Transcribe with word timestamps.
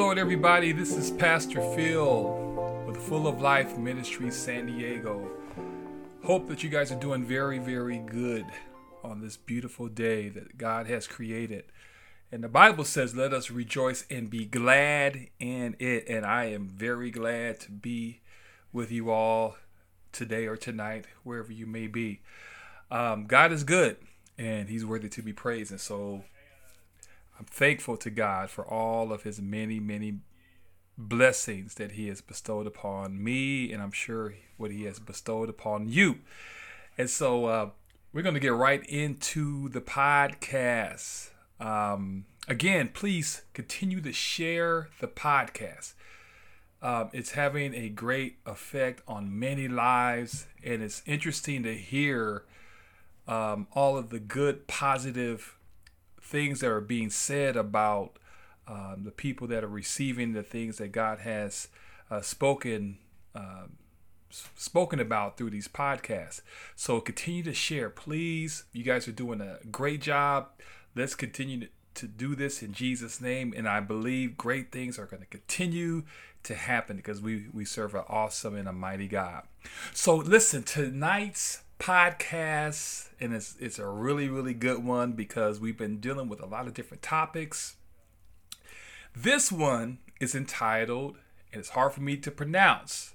Lord, 0.00 0.16
everybody. 0.16 0.72
This 0.72 0.96
is 0.96 1.10
Pastor 1.10 1.60
Phil 1.76 2.84
with 2.86 2.96
Full 2.96 3.26
of 3.26 3.42
Life 3.42 3.76
Ministry 3.76 4.30
San 4.30 4.64
Diego. 4.64 5.30
Hope 6.24 6.48
that 6.48 6.62
you 6.62 6.70
guys 6.70 6.90
are 6.90 6.98
doing 6.98 7.22
very, 7.22 7.58
very 7.58 7.98
good 7.98 8.46
on 9.04 9.20
this 9.20 9.36
beautiful 9.36 9.88
day 9.88 10.30
that 10.30 10.56
God 10.56 10.86
has 10.86 11.06
created. 11.06 11.64
And 12.32 12.42
the 12.42 12.48
Bible 12.48 12.84
says, 12.86 13.14
Let 13.14 13.34
us 13.34 13.50
rejoice 13.50 14.06
and 14.10 14.30
be 14.30 14.46
glad 14.46 15.28
in 15.38 15.76
it. 15.78 16.06
And 16.08 16.24
I 16.24 16.46
am 16.46 16.66
very 16.66 17.10
glad 17.10 17.60
to 17.60 17.70
be 17.70 18.22
with 18.72 18.90
you 18.90 19.10
all 19.10 19.56
today 20.12 20.46
or 20.46 20.56
tonight, 20.56 21.08
wherever 21.24 21.52
you 21.52 21.66
may 21.66 21.88
be. 21.88 22.22
Um, 22.90 23.26
God 23.26 23.52
is 23.52 23.64
good 23.64 23.98
and 24.38 24.70
He's 24.70 24.86
worthy 24.86 25.10
to 25.10 25.20
be 25.20 25.34
praised. 25.34 25.70
And 25.70 25.80
so 25.80 26.24
I'm 27.40 27.46
thankful 27.46 27.96
to 27.96 28.10
God 28.10 28.50
for 28.50 28.66
all 28.66 29.14
of 29.14 29.22
His 29.22 29.40
many, 29.40 29.80
many 29.80 30.18
blessings 30.98 31.76
that 31.76 31.92
He 31.92 32.08
has 32.08 32.20
bestowed 32.20 32.66
upon 32.66 33.24
me, 33.24 33.72
and 33.72 33.82
I'm 33.82 33.92
sure 33.92 34.34
what 34.58 34.70
He 34.70 34.84
has 34.84 34.98
bestowed 34.98 35.48
upon 35.48 35.88
you. 35.88 36.18
And 36.98 37.08
so 37.08 37.46
uh, 37.46 37.70
we're 38.12 38.20
going 38.20 38.34
to 38.34 38.40
get 38.40 38.52
right 38.52 38.84
into 38.86 39.70
the 39.70 39.80
podcast. 39.80 41.30
Um, 41.58 42.26
again, 42.46 42.90
please 42.92 43.40
continue 43.54 44.02
to 44.02 44.12
share 44.12 44.90
the 45.00 45.08
podcast. 45.08 45.94
Um, 46.82 47.08
it's 47.14 47.30
having 47.30 47.72
a 47.72 47.88
great 47.88 48.36
effect 48.44 49.00
on 49.08 49.38
many 49.38 49.66
lives, 49.66 50.46
and 50.62 50.82
it's 50.82 51.02
interesting 51.06 51.62
to 51.62 51.74
hear 51.74 52.44
um, 53.26 53.66
all 53.72 53.96
of 53.96 54.10
the 54.10 54.20
good, 54.20 54.68
positive 54.68 55.56
things 56.30 56.60
that 56.60 56.70
are 56.70 56.80
being 56.80 57.10
said 57.10 57.56
about 57.56 58.12
um, 58.68 59.02
the 59.04 59.10
people 59.10 59.48
that 59.48 59.64
are 59.64 59.68
receiving 59.68 60.32
the 60.32 60.44
things 60.44 60.78
that 60.78 60.92
God 60.92 61.18
has 61.18 61.68
uh, 62.10 62.20
spoken 62.20 62.98
uh, 63.34 63.66
spoken 64.30 65.00
about 65.00 65.36
through 65.36 65.50
these 65.50 65.66
podcasts. 65.66 66.40
So 66.76 67.00
continue 67.00 67.42
to 67.42 67.52
share, 67.52 67.90
please. 67.90 68.64
You 68.72 68.84
guys 68.84 69.08
are 69.08 69.12
doing 69.12 69.40
a 69.40 69.58
great 69.72 70.00
job. 70.00 70.50
Let's 70.94 71.16
continue 71.16 71.60
to, 71.60 71.68
to 71.94 72.06
do 72.06 72.36
this 72.36 72.62
in 72.62 72.72
Jesus' 72.72 73.20
name, 73.20 73.52
and 73.56 73.68
I 73.68 73.80
believe 73.80 74.36
great 74.36 74.70
things 74.70 75.00
are 75.00 75.06
going 75.06 75.22
to 75.22 75.28
continue 75.28 76.04
to 76.44 76.54
happen 76.54 76.96
because 76.96 77.20
we 77.20 77.46
we 77.52 77.64
serve 77.64 77.94
an 77.94 78.04
awesome 78.08 78.54
and 78.54 78.68
a 78.68 78.72
mighty 78.72 79.08
God. 79.08 79.42
So 79.92 80.14
listen, 80.14 80.62
tonight's 80.62 81.62
podcast 81.80 83.08
and 83.18 83.34
it's 83.34 83.56
it's 83.58 83.78
a 83.78 83.86
really 83.86 84.28
really 84.28 84.52
good 84.52 84.84
one 84.84 85.12
because 85.12 85.58
we've 85.58 85.78
been 85.78 85.98
dealing 85.98 86.28
with 86.28 86.40
a 86.40 86.46
lot 86.46 86.68
of 86.68 86.74
different 86.74 87.02
topics. 87.02 87.76
This 89.16 89.50
one 89.50 89.98
is 90.20 90.34
entitled 90.34 91.16
and 91.52 91.60
it's 91.60 91.70
hard 91.70 91.92
for 91.94 92.02
me 92.02 92.16
to 92.18 92.30
pronounce 92.30 93.14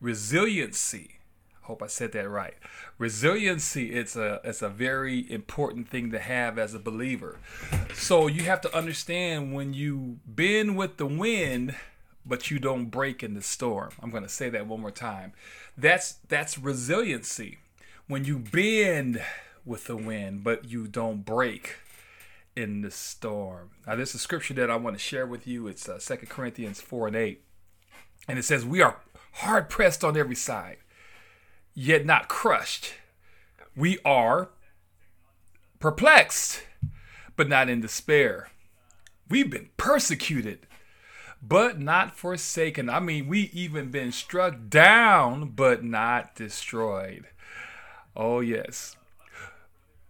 resiliency. 0.00 1.20
I 1.62 1.66
hope 1.66 1.82
I 1.82 1.86
said 1.86 2.10
that 2.12 2.28
right. 2.28 2.54
Resiliency 2.98 3.92
it's 3.92 4.16
a 4.16 4.40
it's 4.42 4.60
a 4.60 4.68
very 4.68 5.30
important 5.30 5.88
thing 5.88 6.10
to 6.10 6.18
have 6.18 6.58
as 6.58 6.74
a 6.74 6.80
believer. 6.80 7.38
So 7.94 8.26
you 8.26 8.42
have 8.42 8.60
to 8.62 8.76
understand 8.76 9.54
when 9.54 9.72
you 9.72 10.18
bend 10.26 10.76
with 10.76 10.96
the 10.96 11.06
wind 11.06 11.76
but 12.24 12.50
you 12.50 12.58
don't 12.58 12.86
break 12.86 13.22
in 13.22 13.34
the 13.34 13.42
storm. 13.42 13.90
I'm 14.00 14.10
going 14.10 14.22
to 14.22 14.28
say 14.28 14.48
that 14.50 14.66
one 14.66 14.80
more 14.80 14.90
time. 14.90 15.32
That's 15.76 16.14
that's 16.28 16.58
resiliency. 16.58 17.58
When 18.06 18.24
you 18.24 18.38
bend 18.38 19.22
with 19.64 19.86
the 19.86 19.96
wind, 19.96 20.44
but 20.44 20.68
you 20.68 20.86
don't 20.86 21.24
break 21.24 21.76
in 22.56 22.82
the 22.82 22.90
storm. 22.90 23.70
Now, 23.86 23.96
this 23.96 24.10
is 24.10 24.16
a 24.16 24.18
scripture 24.18 24.54
that 24.54 24.70
I 24.70 24.76
want 24.76 24.96
to 24.96 25.02
share 25.02 25.26
with 25.26 25.46
you. 25.46 25.66
It's 25.68 25.88
uh, 25.88 25.98
2 25.98 26.26
Corinthians 26.26 26.80
4 26.80 27.08
and 27.08 27.16
8. 27.16 27.44
And 28.28 28.38
it 28.38 28.44
says, 28.44 28.64
We 28.64 28.82
are 28.82 29.00
hard 29.34 29.68
pressed 29.68 30.04
on 30.04 30.16
every 30.16 30.34
side, 30.34 30.78
yet 31.74 32.04
not 32.04 32.28
crushed. 32.28 32.94
We 33.74 33.98
are 34.04 34.50
perplexed, 35.78 36.62
but 37.36 37.48
not 37.48 37.68
in 37.68 37.80
despair. 37.80 38.48
We've 39.28 39.50
been 39.50 39.70
persecuted, 39.76 40.66
but 41.42 41.80
not 41.80 42.16
forsaken. 42.16 42.88
I 42.88 43.00
mean, 43.00 43.26
we 43.26 43.50
even 43.52 43.90
been 43.90 44.12
struck 44.12 44.68
down, 44.68 45.50
but 45.50 45.82
not 45.82 46.36
destroyed. 46.36 47.26
Oh, 48.14 48.40
yes. 48.40 48.96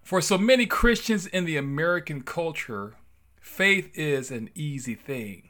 For 0.03 0.21
so 0.21 0.37
many 0.37 0.67
Christians 0.67 1.27
in 1.27 1.47
the 1.47 1.57
American 1.57 2.23
culture, 2.23 2.97
faith 3.41 3.91
is 3.95 4.31
an 4.31 4.51
easy 4.55 4.95
thing. 4.95 5.49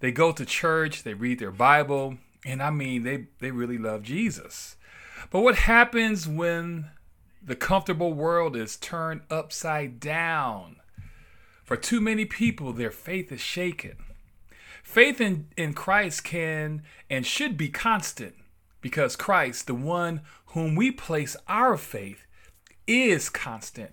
They 0.00 0.12
go 0.12 0.32
to 0.32 0.46
church, 0.46 1.02
they 1.02 1.14
read 1.14 1.38
their 1.38 1.52
Bible, 1.52 2.16
and 2.44 2.62
I 2.62 2.70
mean, 2.70 3.02
they, 3.02 3.26
they 3.38 3.50
really 3.50 3.78
love 3.78 4.02
Jesus. 4.02 4.76
But 5.30 5.42
what 5.42 5.56
happens 5.56 6.26
when 6.26 6.90
the 7.44 7.54
comfortable 7.54 8.14
world 8.14 8.56
is 8.56 8.76
turned 8.76 9.20
upside 9.30 10.00
down? 10.00 10.76
For 11.62 11.76
too 11.76 12.00
many 12.00 12.24
people, 12.24 12.72
their 12.72 12.90
faith 12.90 13.30
is 13.30 13.40
shaken. 13.40 13.96
Faith 14.82 15.20
in, 15.20 15.48
in 15.56 15.72
Christ 15.72 16.24
can 16.24 16.82
and 17.08 17.26
should 17.26 17.56
be 17.56 17.68
constant 17.68 18.34
because 18.80 19.16
Christ, 19.16 19.66
the 19.66 19.74
one 19.74 20.20
whom 20.46 20.74
we 20.74 20.90
place 20.90 21.36
our 21.48 21.76
faith, 21.76 22.26
is 22.86 23.30
constant. 23.30 23.92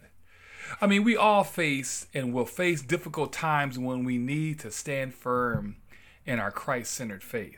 I 0.81 0.87
mean, 0.87 1.03
we 1.03 1.15
all 1.15 1.43
face 1.43 2.07
and 2.13 2.33
will 2.33 2.45
face 2.45 2.81
difficult 2.81 3.31
times 3.31 3.79
when 3.79 4.03
we 4.03 4.17
need 4.17 4.59
to 4.59 4.71
stand 4.71 5.13
firm 5.13 5.77
in 6.25 6.39
our 6.39 6.51
Christ 6.51 6.93
centered 6.93 7.23
faith. 7.23 7.57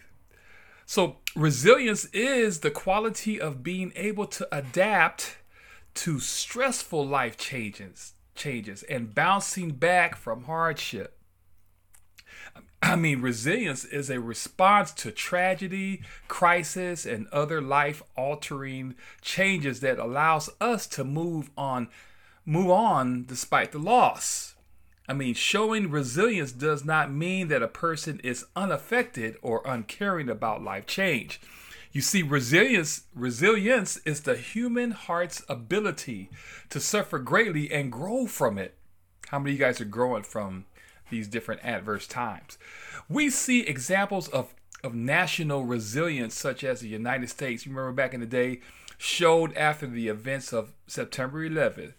So, 0.85 1.17
resilience 1.35 2.05
is 2.05 2.59
the 2.59 2.71
quality 2.71 3.39
of 3.39 3.63
being 3.63 3.91
able 3.95 4.25
to 4.27 4.47
adapt 4.51 5.37
to 5.93 6.19
stressful 6.19 7.05
life 7.07 7.37
changes, 7.37 8.13
changes 8.35 8.83
and 8.83 9.15
bouncing 9.15 9.71
back 9.71 10.15
from 10.15 10.43
hardship. 10.43 11.17
I 12.81 12.95
mean, 12.95 13.21
resilience 13.21 13.85
is 13.85 14.09
a 14.09 14.19
response 14.19 14.91
to 14.93 15.11
tragedy, 15.11 16.01
crisis, 16.27 17.05
and 17.05 17.27
other 17.27 17.61
life 17.61 18.01
altering 18.17 18.95
changes 19.21 19.81
that 19.81 19.99
allows 19.99 20.49
us 20.59 20.87
to 20.87 21.03
move 21.03 21.51
on 21.57 21.89
move 22.43 22.71
on 22.71 23.23
despite 23.25 23.71
the 23.71 23.77
loss. 23.77 24.55
I 25.07 25.13
mean, 25.13 25.35
showing 25.35 25.91
resilience 25.91 26.51
does 26.51 26.83
not 26.83 27.11
mean 27.11 27.49
that 27.49 27.61
a 27.61 27.67
person 27.67 28.19
is 28.23 28.45
unaffected 28.55 29.35
or 29.41 29.61
uncaring 29.65 30.29
about 30.29 30.63
life 30.63 30.87
change. 30.87 31.39
You 31.91 32.01
see, 32.01 32.23
resilience 32.23 33.03
resilience 33.13 33.97
is 34.05 34.21
the 34.21 34.35
human 34.37 34.91
heart's 34.91 35.43
ability 35.49 36.29
to 36.69 36.79
suffer 36.79 37.19
greatly 37.19 37.71
and 37.71 37.91
grow 37.91 38.25
from 38.25 38.57
it. 38.57 38.75
How 39.27 39.39
many 39.39 39.51
of 39.51 39.59
you 39.59 39.65
guys 39.65 39.81
are 39.81 39.85
growing 39.85 40.23
from 40.23 40.65
these 41.11 41.27
different 41.27 41.63
adverse 41.63 42.07
times. 42.07 42.57
We 43.07 43.29
see 43.29 43.61
examples 43.61 44.27
of, 44.29 44.53
of 44.83 44.95
national 44.95 45.65
resilience, 45.65 46.33
such 46.33 46.63
as 46.63 46.79
the 46.79 46.87
United 46.87 47.29
States. 47.29 47.65
You 47.65 47.71
remember 47.71 47.91
back 47.91 48.13
in 48.13 48.19
the 48.19 48.25
day, 48.25 48.61
showed 48.97 49.55
after 49.55 49.87
the 49.87 50.07
events 50.07 50.53
of 50.53 50.73
September 50.87 51.47
11th, 51.47 51.93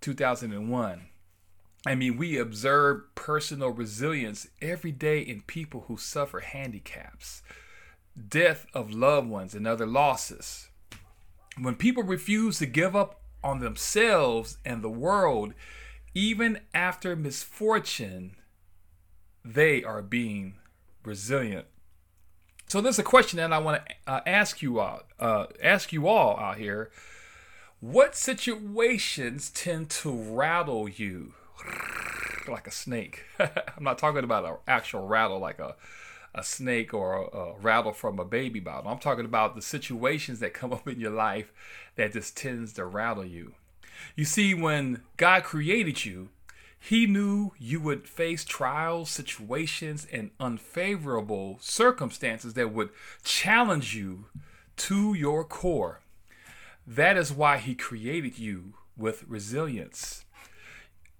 2001. 0.00 1.02
I 1.84 1.94
mean, 1.94 2.16
we 2.16 2.38
observe 2.38 3.14
personal 3.14 3.70
resilience 3.70 4.46
every 4.60 4.92
day 4.92 5.20
in 5.20 5.42
people 5.42 5.84
who 5.88 5.96
suffer 5.96 6.40
handicaps, 6.40 7.42
death 8.28 8.66
of 8.72 8.92
loved 8.92 9.28
ones, 9.28 9.54
and 9.54 9.66
other 9.66 9.86
losses. 9.86 10.68
When 11.58 11.74
people 11.74 12.02
refuse 12.02 12.58
to 12.58 12.66
give 12.66 12.94
up 12.94 13.20
on 13.42 13.58
themselves 13.58 14.58
and 14.64 14.80
the 14.82 14.88
world, 14.88 15.54
even 16.14 16.60
after 16.74 17.16
misfortune, 17.16 18.36
they 19.44 19.82
are 19.82 20.02
being 20.02 20.54
resilient. 21.04 21.66
So 22.68 22.80
there's 22.80 22.98
a 22.98 23.04
question 23.04 23.38
that 23.38 23.52
I 23.52 23.58
want 23.58 23.82
to 23.86 23.94
uh, 24.10 24.20
ask 24.26 24.62
you 24.62 24.80
all, 24.80 25.02
uh, 25.18 25.46
ask 25.62 25.92
you 25.92 26.08
all 26.08 26.38
out 26.38 26.58
here. 26.58 26.90
What 27.80 28.14
situations 28.14 29.50
tend 29.50 29.90
to 29.90 30.10
rattle 30.10 30.88
you 30.88 31.34
like 32.48 32.66
a 32.66 32.70
snake? 32.70 33.24
I'm 33.38 33.82
not 33.82 33.98
talking 33.98 34.24
about 34.24 34.44
an 34.44 34.56
actual 34.66 35.06
rattle 35.06 35.38
like 35.38 35.58
a 35.58 35.76
a 36.34 36.42
snake 36.42 36.94
or 36.94 37.14
a, 37.14 37.36
a, 37.36 37.58
rattle 37.58 37.92
from 37.92 38.18
a 38.18 38.24
baby 38.24 38.60
bottle. 38.60 38.90
I'm 38.90 38.98
talking 38.98 39.24
about 39.24 39.54
the 39.54 39.62
situations 39.62 40.40
that 40.40 40.54
come 40.54 40.72
up 40.72 40.88
in 40.88 40.98
your 40.98 41.10
life 41.10 41.52
that 41.96 42.12
just 42.12 42.36
tends 42.36 42.72
to 42.74 42.84
rattle 42.84 43.24
you. 43.24 43.54
You 44.16 44.24
see, 44.24 44.54
when 44.54 45.02
God 45.16 45.44
created 45.44 46.04
you, 46.04 46.30
He 46.78 47.06
knew 47.06 47.52
you 47.58 47.80
would 47.80 48.08
face 48.08 48.44
trials, 48.44 49.10
situations, 49.10 50.06
and 50.12 50.30
unfavorable 50.40 51.58
circumstances 51.60 52.54
that 52.54 52.72
would 52.72 52.90
challenge 53.24 53.94
you 53.94 54.26
to 54.76 55.14
your 55.14 55.44
core. 55.44 56.00
That 56.86 57.16
is 57.16 57.32
why 57.32 57.58
He 57.58 57.74
created 57.74 58.38
you 58.38 58.74
with 58.96 59.24
resilience. 59.26 60.24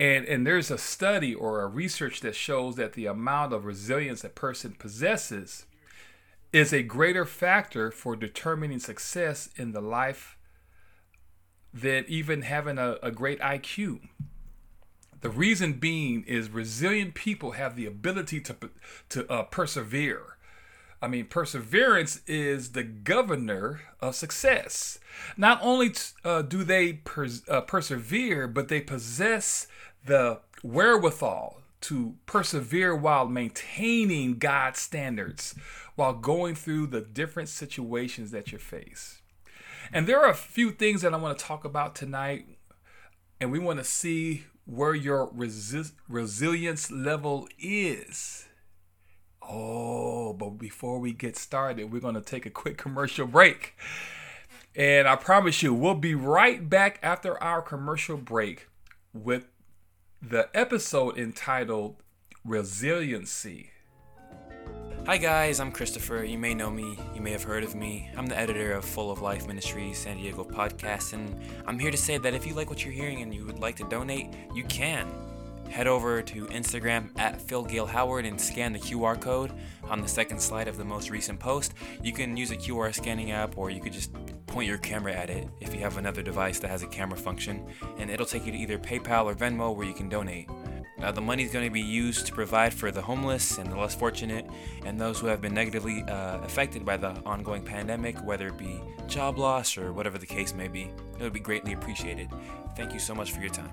And, 0.01 0.25
and 0.25 0.47
there's 0.47 0.71
a 0.71 0.79
study 0.79 1.35
or 1.35 1.61
a 1.61 1.69
research 1.69 2.21
that 2.21 2.35
shows 2.35 2.75
that 2.77 2.95
the 2.95 3.07
amount 3.07 3.53
of 3.53 3.65
resilience 3.65 4.25
a 4.25 4.29
person 4.29 4.73
possesses 4.73 5.67
is 6.53 6.73
a 6.73 6.83
greater 6.83 7.25
factor 7.25 7.91
for 7.91 8.17
determining 8.17 8.79
success 8.79 9.49
in 9.57 9.73
the 9.73 9.81
life 9.81 10.37
than 11.73 12.05
even 12.09 12.43
having 12.43 12.79
a, 12.79 12.99
a 13.03 13.11
great 13.11 13.41
IQ. 13.41 14.01
The 15.21 15.31
reason 15.31 15.75
being 15.75 16.25
is 16.25 16.51
resilient 16.51 17.15
people 17.15 17.53
have 17.53 17.77
the 17.77 17.87
ability 17.87 18.41
to 18.41 18.57
to 19.11 19.31
uh, 19.31 19.45
persevere. 19.45 20.37
I 21.01 21.09
mean, 21.09 21.27
perseverance 21.27 22.21
is 22.29 22.73
the 22.73 22.85
governor 22.85 23.81
of 24.01 24.15
success. 24.15 25.01
Not 25.37 25.59
only 25.63 25.95
uh, 26.25 26.43
do 26.43 26.63
they 26.63 26.95
pers- 26.95 27.43
uh, 27.49 27.63
persevere, 27.63 28.47
but 28.47 28.69
they 28.69 28.81
possess 28.81 29.67
the 30.05 30.41
wherewithal 30.63 31.63
to 31.83 32.15
persevere 32.27 32.95
while 32.95 33.27
maintaining 33.27 34.39
God's 34.39 34.79
standards, 34.79 35.57
while 35.97 36.15
going 36.15 36.55
through 36.55 36.87
the 36.89 37.01
different 37.01 37.49
situations 37.49 38.31
that 38.31 38.53
you 38.53 38.59
face. 38.59 39.22
And 39.93 40.07
there 40.07 40.21
are 40.21 40.31
a 40.31 40.35
few 40.35 40.71
things 40.71 41.03
that 41.03 41.15
I 41.15 41.17
want 41.17 41.39
to 41.39 41.45
talk 41.45 41.65
about 41.65 41.95
tonight, 41.95 42.47
and 43.41 43.51
we 43.51 43.59
want 43.59 43.79
to 43.79 43.85
see 43.85 44.45
where 44.65 44.95
your 44.95 45.29
resi- 45.29 45.93
resilience 46.09 46.91
level 46.91 47.49
is. 47.59 48.47
Oh, 49.43 50.33
but 50.33 50.51
before 50.51 50.99
we 50.99 51.13
get 51.13 51.37
started, 51.37 51.93
we're 51.93 52.01
going 52.01 52.15
to 52.15 52.21
take 52.21 52.47
a 52.47 52.51
quick 52.51 52.79
commercial 52.79 53.27
break. 53.27 53.77
And 54.75 55.07
I 55.09 55.17
promise 55.17 55.63
you, 55.63 55.75
we'll 55.75 55.95
be 55.95 56.15
right 56.15 56.69
back 56.69 56.99
after 57.03 57.43
our 57.43 57.61
commercial 57.61 58.17
break 58.17 58.69
with 59.13 59.47
the 60.23 60.49
episode 60.55 61.19
entitled 61.19 61.97
Resiliency. 62.45 63.72
Hi 65.05 65.17
guys, 65.17 65.59
I'm 65.59 65.73
Christopher. 65.73 66.23
You 66.23 66.39
may 66.39 66.55
know 66.55 66.71
me, 66.71 66.97
you 67.13 67.21
may 67.21 67.33
have 67.33 67.43
heard 67.43 67.65
of 67.65 67.75
me. 67.75 68.09
I'm 68.17 68.27
the 68.27 68.39
editor 68.39 68.73
of 68.75 68.85
Full 68.85 69.11
of 69.11 69.21
Life 69.21 69.49
Ministries 69.49 69.99
San 69.99 70.17
Diego 70.17 70.45
podcast, 70.45 71.13
and 71.13 71.37
I'm 71.67 71.77
here 71.77 71.91
to 71.91 71.97
say 71.97 72.19
that 72.19 72.35
if 72.35 72.47
you 72.47 72.55
like 72.55 72.71
what 72.71 72.85
you're 72.85 72.95
hearing 72.95 73.21
and 73.21 73.35
you 73.35 73.45
would 73.45 73.59
like 73.59 73.75
to 73.77 73.85
donate, 73.89 74.29
you 74.55 74.63
can. 74.63 75.13
Head 75.69 75.89
over 75.89 76.23
to 76.23 76.47
Instagram 76.47 77.09
at 77.19 77.43
Phil 77.43 77.65
Gale 77.65 77.85
Howard 77.85 78.27
and 78.27 78.41
scan 78.41 78.73
the 78.73 78.79
QR 78.79 79.21
code 79.21 79.53
on 79.89 80.01
the 80.01 80.07
second 80.07 80.41
slide 80.41 80.69
of 80.69 80.77
the 80.77 80.85
most 80.85 81.11
recent 81.11 81.41
post. 81.41 81.75
You 82.01 82.13
can 82.13 82.37
use 82.37 82.53
a 82.53 82.57
QR 82.57 82.95
scanning 82.95 83.33
app, 83.33 83.59
or 83.59 83.71
you 83.71 83.81
could 83.81 83.93
just 83.93 84.13
point 84.47 84.69
your 84.69 84.79
camera 84.79 85.15
at 85.15 85.31
it 85.31 85.49
if 85.59 85.75
you 85.75 85.81
have 85.81 85.97
another 85.97 86.23
device 86.23 86.61
that 86.61 86.69
has 86.69 86.85
a 86.85 86.87
camera 86.87 87.19
function, 87.19 87.67
and 87.99 88.09
it'll 88.09 88.25
take 88.25 88.47
you 88.47 88.53
to 88.53 88.59
either 88.59 88.79
PayPal 88.79 89.25
or 89.25 89.35
Venmo 89.35 89.75
where 89.75 89.87
you 89.87 89.95
can 89.95 90.09
donate. 90.09 90.49
Uh, 91.03 91.11
the 91.11 91.21
money 91.21 91.43
is 91.43 91.51
going 91.51 91.65
to 91.65 91.71
be 91.71 91.81
used 91.81 92.27
to 92.27 92.33
provide 92.33 92.73
for 92.73 92.93
the 92.93 93.03
homeless 93.03 93.59
and 93.59 93.71
the 93.71 93.77
less 93.77 93.95
fortunate 93.95 94.49
and 94.85 95.01
those 95.01 95.19
who 95.19 95.27
have 95.27 95.41
been 95.41 95.53
negatively 95.53 96.05
uh, 96.05 96.39
affected 96.43 96.85
by 96.85 96.97
the 96.97 97.09
ongoing 97.27 97.63
pandemic, 97.63 98.17
whether 98.25 98.47
it 98.47 98.57
be 98.57 98.81
job 99.09 99.37
loss 99.37 99.77
or 99.77 99.93
whatever 99.93 100.17
the 100.17 100.27
case 100.27 100.55
may 100.55 100.69
be. 100.69 100.91
It 101.19 101.23
would 101.23 101.33
be 101.33 101.41
greatly 101.41 101.73
appreciated. 101.73 102.29
Thank 102.77 102.93
you 102.93 103.01
so 103.01 103.15
much 103.15 103.33
for 103.33 103.41
your 103.41 103.51
time. 103.51 103.73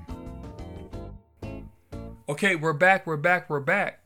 Okay, 2.27 2.55
we're 2.55 2.73
back, 2.73 3.05
we're 3.05 3.17
back, 3.17 3.49
we're 3.49 3.59
back. 3.59 4.03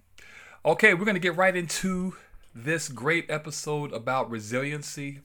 Okay, 0.65 0.93
we're 0.93 1.05
going 1.05 1.15
to 1.15 1.19
get 1.21 1.37
right 1.37 1.55
into 1.55 2.15
this 2.53 2.89
great 2.89 3.29
episode 3.29 3.93
about 3.93 4.29
resiliency. 4.29 5.21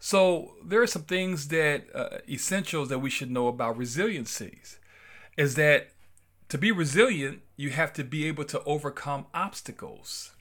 So, 0.00 0.54
there 0.64 0.80
are 0.80 0.86
some 0.86 1.02
things 1.02 1.48
that 1.48 1.84
uh, 1.92 2.18
essentials 2.28 2.88
that 2.88 3.00
we 3.00 3.10
should 3.10 3.30
know 3.30 3.48
about 3.48 3.76
resiliencies. 3.76 4.78
Is 5.36 5.56
that 5.56 5.90
to 6.48 6.58
be 6.58 6.72
resilient, 6.72 7.42
you 7.56 7.70
have 7.70 7.92
to 7.94 8.04
be 8.04 8.26
able 8.26 8.44
to 8.44 8.62
overcome 8.64 9.26
obstacles. 9.34 10.32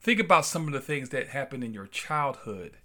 Think 0.00 0.20
about 0.20 0.46
some 0.46 0.66
of 0.66 0.72
the 0.72 0.80
things 0.80 1.10
that 1.10 1.28
happened 1.28 1.64
in 1.64 1.72
your 1.72 1.86
childhood. 1.86 2.78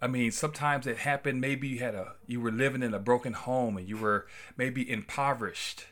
I 0.00 0.06
mean, 0.06 0.32
sometimes 0.32 0.86
it 0.86 0.98
happened 0.98 1.40
maybe 1.40 1.68
you 1.68 1.78
had 1.78 1.94
a 1.94 2.14
you 2.26 2.40
were 2.40 2.52
living 2.52 2.82
in 2.82 2.92
a 2.92 2.98
broken 2.98 3.32
home 3.32 3.76
and 3.76 3.88
you 3.88 3.96
were 3.96 4.26
maybe 4.56 4.88
impoverished. 4.88 5.86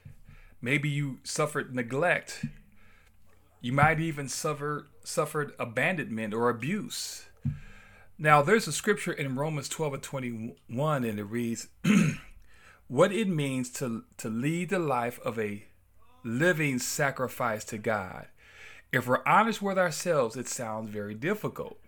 Maybe 0.61 0.89
you 0.89 1.19
suffered 1.25 1.75
neglect. 1.75 2.45
You 3.61 3.73
might 3.73 4.01
even 4.01 4.29
suffer 4.29 4.89
suffered 5.05 5.53
abandonment 5.59 6.35
or 6.35 6.49
abuse. 6.49 7.25
Now, 8.19 8.43
there's 8.43 8.69
a 8.69 8.73
scripture 8.73 9.13
in 9.13 9.35
Romans 9.35 9.69
12 9.69 9.95
and 9.95 10.03
21, 10.03 11.05
and 11.05 11.19
it 11.19 11.25
reads, 11.25 11.69
what 12.93 13.11
it 13.11 13.27
means 13.27 13.71
to, 13.71 14.05
to 14.19 14.29
lead 14.29 14.69
the 14.69 14.79
life 14.79 15.19
of 15.25 15.39
a 15.39 15.65
living 16.23 16.79
sacrifice 16.79 17.65
to 17.65 17.79
God. 17.79 18.27
If 18.93 19.07
we're 19.07 19.27
honest 19.27 19.63
with 19.63 19.79
ourselves, 19.79 20.37
it 20.37 20.47
sounds 20.47 20.91
very 20.91 21.15
difficult. 21.15 21.79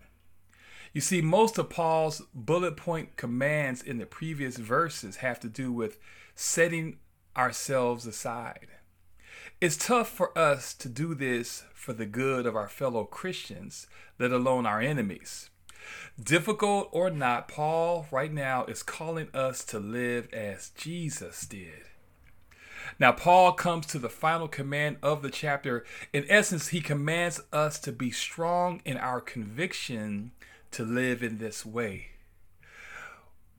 You 0.93 1.01
see, 1.01 1.21
most 1.21 1.59
of 1.59 1.69
Paul's 1.69 2.23
bullet 2.33 2.75
point 2.75 3.17
commands 3.17 3.83
in 3.83 3.99
the 3.99 4.07
previous 4.07 4.57
verses 4.57 5.17
have 5.17 5.39
to 5.41 5.47
do 5.47 5.71
with 5.71 5.99
setting 6.33 6.97
ourselves 7.37 8.07
aside. 8.07 8.69
It's 9.61 9.77
tough 9.77 10.09
for 10.09 10.35
us 10.35 10.73
to 10.73 10.89
do 10.89 11.13
this 11.13 11.65
for 11.75 11.93
the 11.93 12.07
good 12.07 12.47
of 12.47 12.55
our 12.55 12.67
fellow 12.67 13.03
Christians, 13.03 13.85
let 14.17 14.31
alone 14.31 14.65
our 14.65 14.81
enemies. 14.81 15.51
Difficult 16.21 16.89
or 16.91 17.09
not, 17.09 17.47
Paul 17.47 18.07
right 18.11 18.31
now 18.31 18.65
is 18.65 18.83
calling 18.83 19.27
us 19.33 19.63
to 19.65 19.79
live 19.79 20.33
as 20.33 20.69
Jesus 20.69 21.45
did. 21.45 21.83
Now, 22.99 23.11
Paul 23.11 23.53
comes 23.53 23.85
to 23.87 23.99
the 23.99 24.09
final 24.09 24.47
command 24.47 24.97
of 25.01 25.21
the 25.21 25.29
chapter. 25.29 25.83
In 26.13 26.25
essence, 26.29 26.69
he 26.69 26.81
commands 26.81 27.41
us 27.51 27.79
to 27.79 27.91
be 27.91 28.11
strong 28.11 28.81
in 28.85 28.97
our 28.97 29.19
conviction 29.19 30.31
to 30.71 30.83
live 30.83 31.23
in 31.23 31.37
this 31.37 31.65
way. 31.65 32.07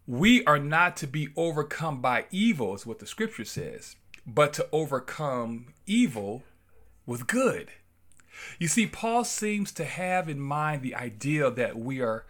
We 0.06 0.44
are 0.44 0.58
not 0.58 0.96
to 0.98 1.06
be 1.06 1.28
overcome 1.36 2.00
by 2.00 2.26
evil, 2.30 2.74
is 2.74 2.86
what 2.86 3.00
the 3.00 3.06
scripture 3.06 3.44
says, 3.44 3.96
but 4.26 4.52
to 4.54 4.68
overcome 4.70 5.74
evil 5.86 6.44
with 7.06 7.26
good. 7.26 7.70
You 8.58 8.68
see, 8.68 8.86
Paul 8.86 9.24
seems 9.24 9.72
to 9.72 9.84
have 9.84 10.28
in 10.28 10.40
mind 10.40 10.82
the 10.82 10.94
idea 10.94 11.50
that 11.50 11.78
we 11.78 12.00
are 12.00 12.24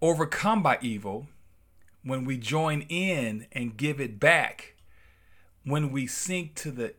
overcome 0.00 0.62
by 0.62 0.78
evil 0.80 1.28
when 2.04 2.24
we 2.24 2.36
join 2.36 2.82
in 2.88 3.46
and 3.52 3.76
give 3.76 4.00
it 4.00 4.18
back, 4.18 4.74
when 5.64 5.92
we 5.92 6.06
sink 6.06 6.54
to 6.56 6.70
the 6.70 6.94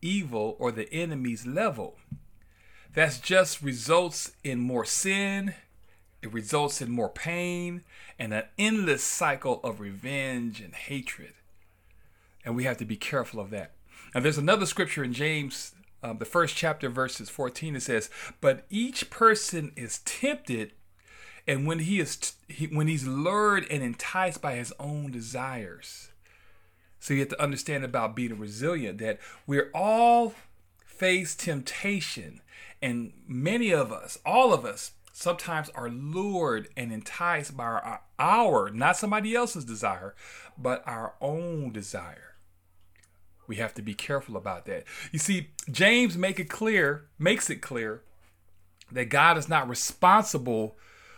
evil 0.00 0.56
or 0.58 0.72
the 0.72 0.92
enemy's 0.92 1.46
level. 1.46 1.98
That 2.94 3.20
just 3.22 3.62
results 3.62 4.32
in 4.42 4.58
more 4.60 4.86
sin, 4.86 5.54
it 6.22 6.32
results 6.32 6.80
in 6.80 6.90
more 6.90 7.10
pain, 7.10 7.84
and 8.18 8.32
an 8.32 8.44
endless 8.58 9.04
cycle 9.04 9.60
of 9.62 9.80
revenge 9.80 10.60
and 10.62 10.74
hatred. 10.74 11.34
And 12.44 12.56
we 12.56 12.64
have 12.64 12.78
to 12.78 12.86
be 12.86 12.96
careful 12.96 13.38
of 13.38 13.50
that. 13.50 13.72
Now, 14.14 14.20
there's 14.20 14.38
another 14.38 14.64
scripture 14.64 15.04
in 15.04 15.12
James, 15.12 15.74
um, 16.02 16.18
the 16.18 16.24
first 16.24 16.56
chapter, 16.56 16.88
verses 16.88 17.28
14, 17.30 17.76
it 17.76 17.82
says, 17.82 18.10
But 18.40 18.64
each 18.70 19.10
person 19.10 19.72
is 19.76 20.00
tempted 20.00 20.72
and 21.46 21.66
when 21.66 21.78
he 21.80 22.00
is 22.00 22.34
he, 22.48 22.66
when 22.66 22.88
he's 22.88 23.06
lured 23.06 23.66
and 23.70 23.82
enticed 23.82 24.42
by 24.42 24.56
his 24.56 24.72
own 24.80 25.10
desires. 25.10 26.08
So 26.98 27.14
you 27.14 27.20
have 27.20 27.28
to 27.30 27.42
understand 27.42 27.84
about 27.84 28.16
being 28.16 28.38
resilient 28.38 28.98
that 28.98 29.20
we're 29.46 29.70
all 29.72 30.34
face 30.84 31.36
temptation 31.36 32.40
and 32.80 33.12
many 33.28 33.70
of 33.70 33.92
us 33.92 34.18
all 34.24 34.54
of 34.54 34.64
us 34.64 34.92
sometimes 35.12 35.68
are 35.70 35.90
lured 35.90 36.68
and 36.76 36.90
enticed 36.90 37.56
by 37.56 37.64
our, 37.64 38.00
our 38.18 38.70
not 38.70 38.96
somebody 38.96 39.34
else's 39.34 39.64
desire 39.64 40.14
but 40.56 40.82
our 40.86 41.14
own 41.20 41.70
desire 41.70 42.25
we 43.46 43.56
have 43.56 43.74
to 43.74 43.82
be 43.82 43.94
careful 43.94 44.36
about 44.36 44.66
that 44.66 44.84
you 45.12 45.18
see 45.18 45.50
james 45.70 46.16
make 46.16 46.38
it 46.38 46.48
clear 46.48 47.06
makes 47.18 47.50
it 47.50 47.60
clear 47.60 48.02
that 48.90 49.08
god 49.08 49.36
is 49.36 49.48
not 49.48 49.68
responsible 49.68 50.76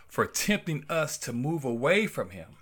for 0.09 0.25
tempting 0.25 0.83
us 0.89 1.17
to 1.19 1.31
move 1.31 1.63
away 1.63 2.07
from 2.07 2.31
Him. 2.31 2.57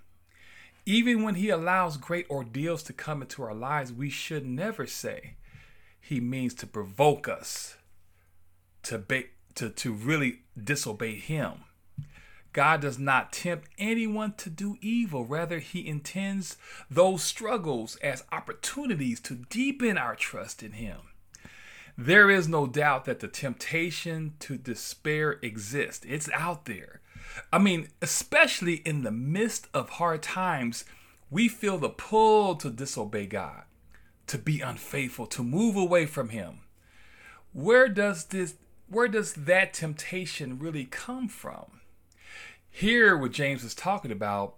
Even 0.85 1.23
when 1.23 1.35
He 1.35 1.49
allows 1.49 1.97
great 1.97 2.29
ordeals 2.29 2.83
to 2.83 2.93
come 2.93 3.21
into 3.21 3.41
our 3.41 3.55
lives, 3.55 3.91
we 3.91 4.09
should 4.09 4.45
never 4.45 4.85
say 4.85 5.35
He 5.99 6.19
means 6.19 6.53
to 6.55 6.67
provoke 6.67 7.27
us 7.27 7.77
to, 8.83 8.97
be, 8.97 9.27
to, 9.55 9.69
to 9.69 9.93
really 9.93 10.41
disobey 10.61 11.15
Him. 11.15 11.63
God 12.53 12.81
does 12.81 12.97
not 12.97 13.33
tempt 13.33 13.69
anyone 13.77 14.33
to 14.37 14.49
do 14.49 14.77
evil. 14.81 15.25
Rather, 15.25 15.59
He 15.59 15.87
intends 15.87 16.57
those 16.89 17.23
struggles 17.23 17.95
as 17.97 18.23
opportunities 18.31 19.19
to 19.21 19.35
deepen 19.35 19.97
our 19.97 20.15
trust 20.15 20.63
in 20.63 20.73
Him. 20.73 20.97
There 21.97 22.29
is 22.29 22.47
no 22.47 22.67
doubt 22.67 23.05
that 23.05 23.19
the 23.21 23.27
temptation 23.27 24.35
to 24.39 24.57
despair 24.57 25.39
exists, 25.41 26.05
it's 26.07 26.29
out 26.31 26.65
there. 26.65 27.01
I 27.51 27.57
mean, 27.57 27.89
especially 28.01 28.75
in 28.75 29.03
the 29.03 29.11
midst 29.11 29.67
of 29.73 29.89
hard 29.91 30.21
times, 30.21 30.85
we 31.29 31.47
feel 31.47 31.77
the 31.77 31.89
pull 31.89 32.55
to 32.55 32.69
disobey 32.69 33.25
God, 33.25 33.63
to 34.27 34.37
be 34.37 34.61
unfaithful, 34.61 35.25
to 35.27 35.43
move 35.43 35.75
away 35.75 36.05
from 36.05 36.29
him. 36.29 36.59
Where 37.53 37.89
does 37.89 38.25
this 38.25 38.55
where 38.89 39.09
does 39.09 39.33
that 39.33 39.73
temptation 39.73 40.59
really 40.59 40.85
come 40.85 41.27
from? 41.27 41.81
Here 42.79 43.17
what 43.17 43.31
James 43.31 43.63
is 43.63 43.73
talking 43.73 44.11
about, 44.11 44.53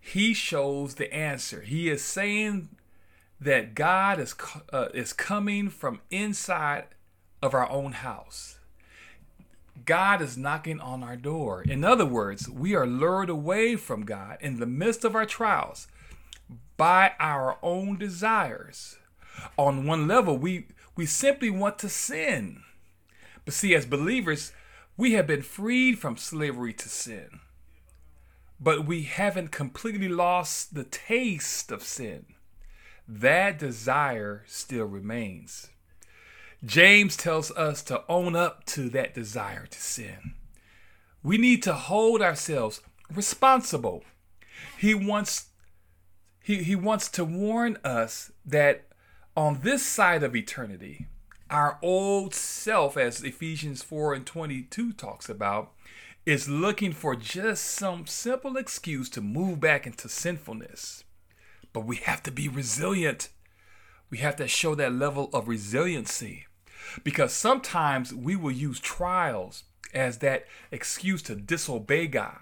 he 0.00 0.34
shows 0.34 0.96
the 0.96 1.14
answer. 1.14 1.60
He 1.60 1.88
is 1.88 2.02
saying 2.02 2.70
that 3.40 3.76
God 3.76 4.18
is 4.18 4.34
uh, 4.72 4.88
is 4.92 5.12
coming 5.12 5.68
from 5.68 6.00
inside 6.10 6.86
of 7.40 7.54
our 7.54 7.70
own 7.70 7.92
house. 7.92 8.58
God 9.84 10.20
is 10.20 10.36
knocking 10.36 10.80
on 10.80 11.04
our 11.04 11.14
door. 11.14 11.62
In 11.62 11.84
other 11.84 12.04
words, 12.04 12.48
we 12.50 12.74
are 12.74 12.88
lured 12.88 13.30
away 13.30 13.76
from 13.76 14.04
God 14.04 14.38
in 14.40 14.58
the 14.58 14.66
midst 14.66 15.04
of 15.04 15.14
our 15.14 15.24
trials 15.24 15.86
by 16.76 17.12
our 17.20 17.56
own 17.62 17.96
desires. 17.98 18.98
On 19.56 19.86
one 19.86 20.08
level, 20.08 20.36
we 20.36 20.66
we 20.96 21.06
simply 21.06 21.50
want 21.50 21.78
to 21.78 21.88
sin. 21.88 22.62
But 23.44 23.54
see, 23.54 23.76
as 23.76 23.86
believers, 23.86 24.50
we 24.96 25.12
have 25.12 25.28
been 25.28 25.42
freed 25.42 26.00
from 26.00 26.16
slavery 26.16 26.72
to 26.72 26.88
sin. 26.88 27.38
But 28.60 28.84
we 28.84 29.04
haven't 29.04 29.50
completely 29.50 30.08
lost 30.08 30.74
the 30.74 30.84
taste 30.84 31.72
of 31.72 31.82
sin. 31.82 32.26
That 33.08 33.58
desire 33.58 34.44
still 34.46 34.84
remains. 34.84 35.70
James 36.64 37.16
tells 37.16 37.50
us 37.52 37.82
to 37.84 38.04
own 38.08 38.36
up 38.36 38.64
to 38.66 38.90
that 38.90 39.14
desire 39.14 39.66
to 39.66 39.80
sin. 39.80 40.34
We 41.22 41.38
need 41.38 41.62
to 41.62 41.72
hold 41.72 42.20
ourselves 42.20 42.82
responsible. 43.10 44.04
He 44.78 44.94
wants 44.94 45.46
he, 46.42 46.62
he 46.62 46.74
wants 46.74 47.08
to 47.10 47.24
warn 47.24 47.78
us 47.84 48.32
that 48.44 48.86
on 49.36 49.60
this 49.62 49.84
side 49.84 50.22
of 50.22 50.34
eternity, 50.34 51.06
our 51.50 51.78
old 51.82 52.34
self, 52.34 52.96
as 52.96 53.22
Ephesians 53.22 53.82
4 53.82 54.14
and 54.14 54.26
22 54.26 54.92
talks 54.92 55.28
about, 55.28 55.72
is 56.30 56.48
looking 56.48 56.92
for 56.92 57.16
just 57.16 57.64
some 57.64 58.06
simple 58.06 58.56
excuse 58.56 59.10
to 59.10 59.20
move 59.20 59.58
back 59.58 59.84
into 59.84 60.08
sinfulness. 60.08 61.02
But 61.72 61.86
we 61.86 61.96
have 61.96 62.22
to 62.22 62.30
be 62.30 62.46
resilient. 62.46 63.30
We 64.10 64.18
have 64.18 64.36
to 64.36 64.46
show 64.46 64.76
that 64.76 64.92
level 64.92 65.28
of 65.32 65.48
resiliency 65.48 66.46
because 67.02 67.32
sometimes 67.32 68.14
we 68.14 68.36
will 68.36 68.52
use 68.52 68.78
trials 68.78 69.64
as 69.92 70.18
that 70.18 70.46
excuse 70.70 71.20
to 71.22 71.34
disobey 71.34 72.06
God 72.06 72.38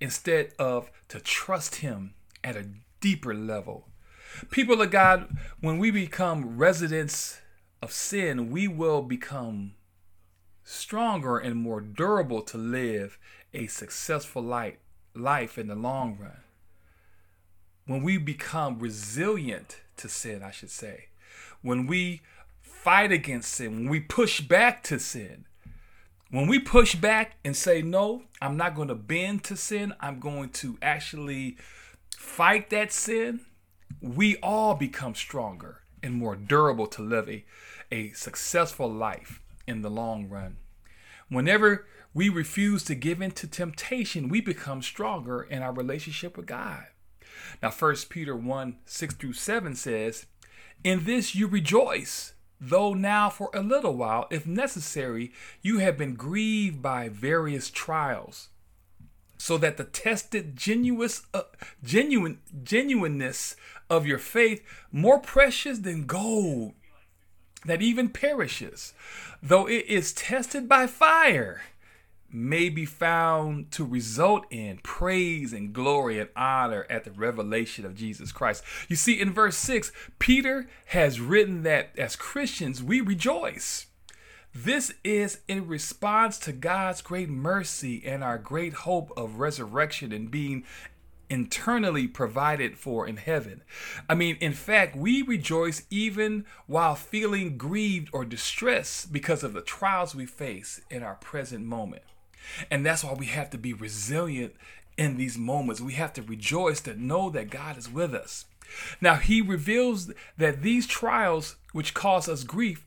instead 0.00 0.54
of 0.58 0.90
to 1.08 1.20
trust 1.20 1.76
Him 1.76 2.14
at 2.42 2.56
a 2.56 2.68
deeper 3.02 3.34
level. 3.34 3.88
People 4.50 4.80
of 4.80 4.90
God, 4.90 5.36
when 5.60 5.76
we 5.76 5.90
become 5.90 6.56
residents 6.56 7.42
of 7.82 7.92
sin, 7.92 8.50
we 8.50 8.68
will 8.68 9.02
become 9.02 9.74
stronger 10.68 11.38
and 11.38 11.56
more 11.56 11.80
durable 11.80 12.42
to 12.42 12.58
live 12.58 13.18
a 13.54 13.66
successful 13.66 14.42
life, 14.42 14.76
life 15.14 15.56
in 15.56 15.68
the 15.68 15.74
long 15.74 16.18
run. 16.20 16.42
When 17.86 18.02
we 18.02 18.18
become 18.18 18.78
resilient 18.78 19.80
to 19.96 20.10
sin, 20.10 20.42
I 20.42 20.50
should 20.50 20.70
say, 20.70 21.06
when 21.62 21.86
we 21.86 22.20
fight 22.60 23.10
against 23.10 23.54
sin, 23.54 23.76
when 23.76 23.88
we 23.88 24.00
push 24.00 24.42
back 24.42 24.82
to 24.84 24.98
sin, 24.98 25.46
when 26.30 26.46
we 26.46 26.58
push 26.58 26.94
back 26.94 27.36
and 27.42 27.56
say, 27.56 27.80
No, 27.80 28.24
I'm 28.42 28.58
not 28.58 28.74
going 28.74 28.88
to 28.88 28.94
bend 28.94 29.44
to 29.44 29.56
sin, 29.56 29.94
I'm 30.00 30.20
going 30.20 30.50
to 30.50 30.76
actually 30.82 31.56
fight 32.14 32.68
that 32.70 32.92
sin, 32.92 33.40
we 34.02 34.36
all 34.42 34.74
become 34.74 35.14
stronger 35.14 35.80
and 36.02 36.12
more 36.12 36.36
durable 36.36 36.86
to 36.88 37.00
live 37.00 37.26
a, 37.26 37.46
a 37.90 38.10
successful 38.10 38.92
life 38.92 39.40
in 39.68 39.82
the 39.82 39.90
long 39.90 40.28
run. 40.28 40.56
Whenever 41.28 41.86
we 42.14 42.28
refuse 42.28 42.82
to 42.84 42.94
give 42.94 43.20
in 43.20 43.32
to 43.32 43.46
temptation, 43.46 44.28
we 44.28 44.40
become 44.40 44.82
stronger 44.82 45.42
in 45.42 45.62
our 45.62 45.72
relationship 45.72 46.36
with 46.36 46.46
God. 46.46 46.86
Now, 47.62 47.70
1 47.70 47.94
Peter 48.08 48.34
1 48.34 48.78
6 48.84 49.14
through 49.14 49.34
7 49.34 49.74
says, 49.74 50.26
In 50.82 51.04
this 51.04 51.34
you 51.34 51.46
rejoice, 51.46 52.32
though 52.60 52.94
now 52.94 53.28
for 53.28 53.50
a 53.52 53.62
little 53.62 53.94
while, 53.94 54.26
if 54.30 54.46
necessary, 54.46 55.32
you 55.62 55.78
have 55.78 55.98
been 55.98 56.14
grieved 56.14 56.82
by 56.82 57.08
various 57.08 57.70
trials 57.70 58.48
so 59.36 59.56
that 59.58 59.76
the 59.76 59.84
tested 59.84 60.56
genuous, 60.56 61.24
uh, 61.32 61.42
genuine 61.84 62.40
genuineness 62.64 63.54
of 63.88 64.06
your 64.06 64.18
faith 64.18 64.62
more 64.90 65.20
precious 65.20 65.78
than 65.78 66.06
gold 66.06 66.74
that 67.64 67.82
even 67.82 68.08
perishes 68.08 68.92
though 69.42 69.68
it 69.68 69.86
is 69.86 70.12
tested 70.12 70.68
by 70.68 70.86
fire 70.86 71.62
may 72.30 72.68
be 72.68 72.84
found 72.84 73.70
to 73.70 73.84
result 73.84 74.44
in 74.50 74.78
praise 74.82 75.52
and 75.52 75.72
glory 75.72 76.18
and 76.18 76.28
honor 76.36 76.86
at 76.90 77.04
the 77.04 77.10
revelation 77.10 77.86
of 77.86 77.94
Jesus 77.94 78.32
Christ. 78.32 78.62
You 78.86 78.96
see, 78.96 79.18
in 79.18 79.32
verse 79.32 79.56
6, 79.56 79.92
Peter 80.18 80.68
has 80.86 81.20
written 81.20 81.62
that 81.62 81.90
as 81.96 82.16
Christians, 82.16 82.82
we 82.82 83.00
rejoice. 83.00 83.86
This 84.54 84.92
is 85.04 85.40
in 85.48 85.68
response 85.68 86.38
to 86.40 86.52
God's 86.52 87.00
great 87.00 87.30
mercy 87.30 88.02
and 88.04 88.22
our 88.22 88.38
great 88.38 88.74
hope 88.74 89.10
of 89.16 89.38
resurrection 89.40 90.12
and 90.12 90.30
being 90.30 90.64
internally 91.30 92.06
provided 92.06 92.78
for 92.78 93.06
in 93.06 93.16
heaven. 93.16 93.62
I 94.08 94.14
mean, 94.14 94.36
in 94.40 94.52
fact, 94.52 94.96
we 94.96 95.22
rejoice 95.22 95.82
even 95.90 96.46
while 96.66 96.94
feeling 96.94 97.56
grieved 97.56 98.08
or 98.12 98.24
distressed 98.24 99.12
because 99.12 99.42
of 99.42 99.52
the 99.52 99.60
trials 99.60 100.14
we 100.14 100.26
face 100.26 100.80
in 100.90 101.02
our 101.02 101.16
present 101.16 101.64
moment. 101.64 102.02
And 102.70 102.84
that's 102.84 103.04
why 103.04 103.12
we 103.12 103.26
have 103.26 103.50
to 103.50 103.58
be 103.58 103.72
resilient 103.72 104.54
in 104.96 105.16
these 105.16 105.38
moments. 105.38 105.80
We 105.80 105.94
have 105.94 106.12
to 106.14 106.22
rejoice 106.22 106.80
to 106.82 107.00
know 107.00 107.30
that 107.30 107.50
God 107.50 107.76
is 107.76 107.90
with 107.90 108.14
us. 108.14 108.46
Now, 109.00 109.14
he 109.16 109.40
reveals 109.40 110.12
that 110.36 110.62
these 110.62 110.86
trials, 110.86 111.56
which 111.72 111.94
cause 111.94 112.28
us 112.28 112.44
grief, 112.44 112.84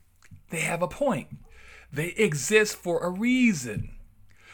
they 0.50 0.60
have 0.60 0.82
a 0.82 0.88
point. 0.88 1.28
They 1.92 2.08
exist 2.08 2.76
for 2.76 3.00
a 3.00 3.10
reason. 3.10 3.90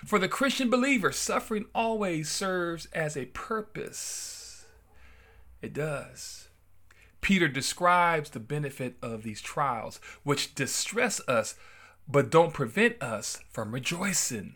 For 0.05 0.19
the 0.19 0.29
Christian 0.29 0.71
believer, 0.71 1.13
suffering 1.13 1.67
always 1.75 2.31
serves 2.31 2.87
as 2.93 3.17
a 3.17 3.27
purpose. 3.27 4.67
It 5.61 5.73
does. 5.73 6.49
Peter 7.21 7.49
describes 7.49 8.31
the 8.31 8.41
benefit 8.41 8.97
of 9.03 9.23
these 9.23 9.41
trials, 9.41 10.01
which 10.23 10.55
distress 10.55 11.21
us 11.29 11.57
but 12.07 12.31
don't 12.31 12.55
prevent 12.55 13.03
us 13.03 13.39
from 13.51 13.73
rejoicing. 13.73 14.55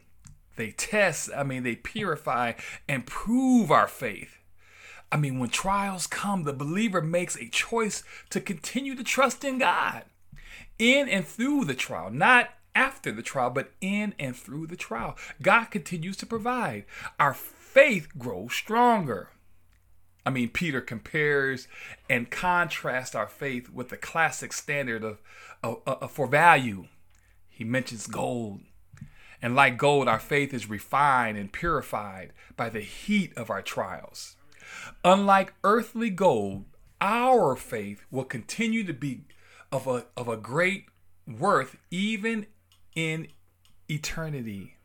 They 0.57 0.71
test, 0.71 1.31
I 1.37 1.43
mean, 1.43 1.65
they 1.65 1.77
purify 1.77 2.53
and 2.89 3.07
prove 3.07 3.71
our 3.71 3.89
faith. 3.89 4.39
I 5.11 5.17
mean, 5.17 5.39
when 5.39 5.51
trials 5.51 6.07
come, 6.07 6.45
the 6.45 6.53
believer 6.53 7.03
makes 7.03 7.37
a 7.37 7.49
choice 7.49 8.03
to 8.31 8.41
continue 8.41 8.95
to 8.95 9.05
trust 9.05 9.45
in 9.45 9.59
God 9.59 10.05
in 10.79 11.09
and 11.09 11.27
through 11.27 11.65
the 11.65 11.75
trial, 11.75 12.11
not 12.11 12.51
after 12.75 13.12
the 13.12 13.23
trial, 13.23 13.50
but 13.50 13.73
in 13.81 14.14
and 14.19 14.37
through 14.37 14.67
the 14.67 14.76
trial. 14.76 15.17
God 15.41 15.67
continues 15.67 16.17
to 16.19 16.26
provide. 16.26 16.85
Our 17.19 17.35
faith 17.35 18.09
grows 18.19 18.55
stronger. 18.55 19.31
I 20.25 20.31
mean, 20.31 20.50
Peter 20.50 20.81
compares 20.81 21.67
and 22.09 22.31
contrasts 22.31 23.14
our 23.14 23.26
faith 23.26 23.71
with 23.71 23.88
the 23.88 23.97
classic 23.97 24.52
standard 24.52 25.02
of, 25.02 25.21
of, 25.62 25.83
of, 25.87 26.11
for 26.12 26.26
value. 26.26 26.87
He 27.49 27.64
mentions 27.64 28.07
gold. 28.07 28.61
And 29.41 29.57
like 29.57 29.76
gold, 29.76 30.07
our 30.07 30.21
faith 30.21 30.55
is 30.55 30.71
refined 30.71 31.37
and 31.37 31.52
purified 31.52 32.33
by 32.57 32.69
the 32.69 32.81
heat 32.81 33.37
of 33.37 33.50
our 33.50 33.62
trials. 33.62 34.37
Unlike 35.05 35.55
earthly 35.64 36.11
gold, 36.11 36.67
our 37.00 37.57
faith 37.57 38.05
will 38.12 38.25
continue 38.25 38.85
to 38.85 38.93
be 38.93 39.23
of 39.73 39.88
a, 39.88 40.07
of 40.17 40.29
a 40.29 40.37
great 40.37 40.87
worth 41.26 41.76
even 41.91 42.47
in 42.95 43.29
eternity. 43.89 44.77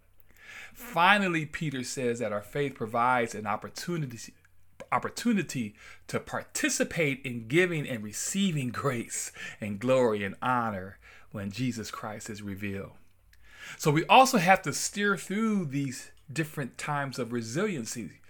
Finally, 0.73 1.45
Peter 1.45 1.83
says 1.83 2.19
that 2.19 2.31
our 2.31 2.41
faith 2.41 2.75
provides 2.75 3.33
an 3.33 3.47
opportunity 3.47 4.33
opportunity 4.91 5.75
to 6.07 6.19
participate 6.19 7.19
in 7.25 7.47
giving 7.47 7.85
and 7.87 8.03
receiving 8.03 8.69
grace 8.69 9.31
and 9.59 9.79
glory 9.79 10.23
and 10.23 10.35
honor 10.41 10.97
when 11.31 11.51
Jesus 11.51 11.91
Christ 11.91 12.29
is 12.29 12.41
revealed. 12.41 12.91
So 13.77 13.91
we 13.91 14.05
also 14.05 14.37
have 14.37 14.61
to 14.61 14.71
steer 14.71 15.17
through 15.17 15.65
these 15.65 16.11
different 16.31 16.77
times 16.77 17.19
of 17.19 17.33
resiliency 17.33 18.21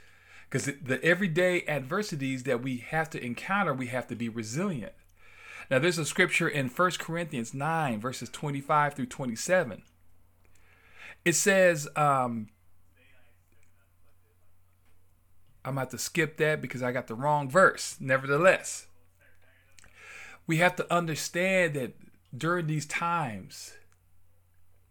because 0.49 0.65
the 0.65 1.03
everyday 1.03 1.65
adversities 1.67 2.43
that 2.43 2.63
we 2.63 2.77
have 2.77 3.09
to 3.11 3.23
encounter, 3.23 3.73
we 3.73 3.87
have 3.87 4.07
to 4.07 4.15
be 4.15 4.29
resilient. 4.29 4.93
Now, 5.69 5.79
there's 5.79 5.97
a 5.97 6.05
scripture 6.05 6.47
in 6.47 6.69
1 6.69 6.91
Corinthians 6.99 7.53
9, 7.53 7.99
verses 7.99 8.29
25 8.29 8.93
through 8.93 9.05
27. 9.07 9.83
It 11.25 11.33
says, 11.33 11.87
um, 11.95 12.47
I'm 15.65 15.77
about 15.77 15.91
to 15.91 15.97
skip 15.97 16.37
that 16.37 16.61
because 16.61 16.81
I 16.81 16.93
got 16.93 17.07
the 17.07 17.15
wrong 17.15 17.49
verse. 17.49 17.97
Nevertheless, 17.99 18.87
We 20.47 20.57
have 20.57 20.77
to 20.77 20.93
understand 20.93 21.73
that 21.73 21.93
during 22.35 22.67
these 22.67 22.85
times, 22.85 23.73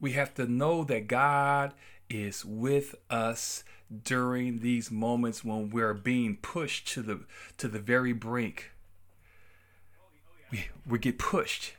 we 0.01 0.13
have 0.13 0.35
to 0.35 0.47
know 0.47 0.85
that 0.85 1.09
God 1.09 1.73
is 2.11 2.45
with 2.45 2.95
us 3.09 3.65
during 4.05 4.59
these 4.61 4.91
moments 4.91 5.43
when 5.45 5.71
we're 5.71 5.95
being 5.95 6.37
pushed 6.37 6.89
to 6.89 7.03
the 7.03 7.21
to 7.57 7.69
the 7.69 7.79
very 7.79 8.13
brink. 8.13 8.73
We 10.51 10.67
we 10.87 10.99
get 10.99 11.19
pushed. 11.19 11.75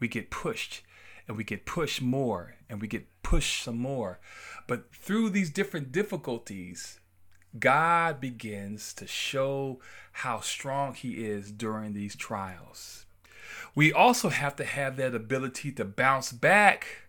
We 0.00 0.08
get 0.08 0.30
pushed 0.30 0.82
and 1.26 1.36
we 1.36 1.44
get 1.44 1.66
pushed 1.66 2.00
more 2.00 2.56
and 2.68 2.80
we 2.80 2.88
get 2.88 3.06
pushed 3.22 3.62
some 3.62 3.78
more. 3.78 4.18
But 4.66 4.94
through 4.94 5.30
these 5.30 5.50
different 5.50 5.92
difficulties, 5.92 7.00
God 7.58 8.20
begins 8.20 8.92
to 8.94 9.06
show 9.06 9.80
how 10.12 10.40
strong 10.40 10.94
He 10.94 11.24
is 11.24 11.50
during 11.50 11.92
these 11.92 12.16
trials. 12.16 13.06
We 13.74 13.92
also 13.92 14.28
have 14.28 14.56
to 14.56 14.64
have 14.64 14.96
that 14.96 15.14
ability 15.14 15.72
to 15.72 15.84
bounce 15.84 16.32
back, 16.32 17.08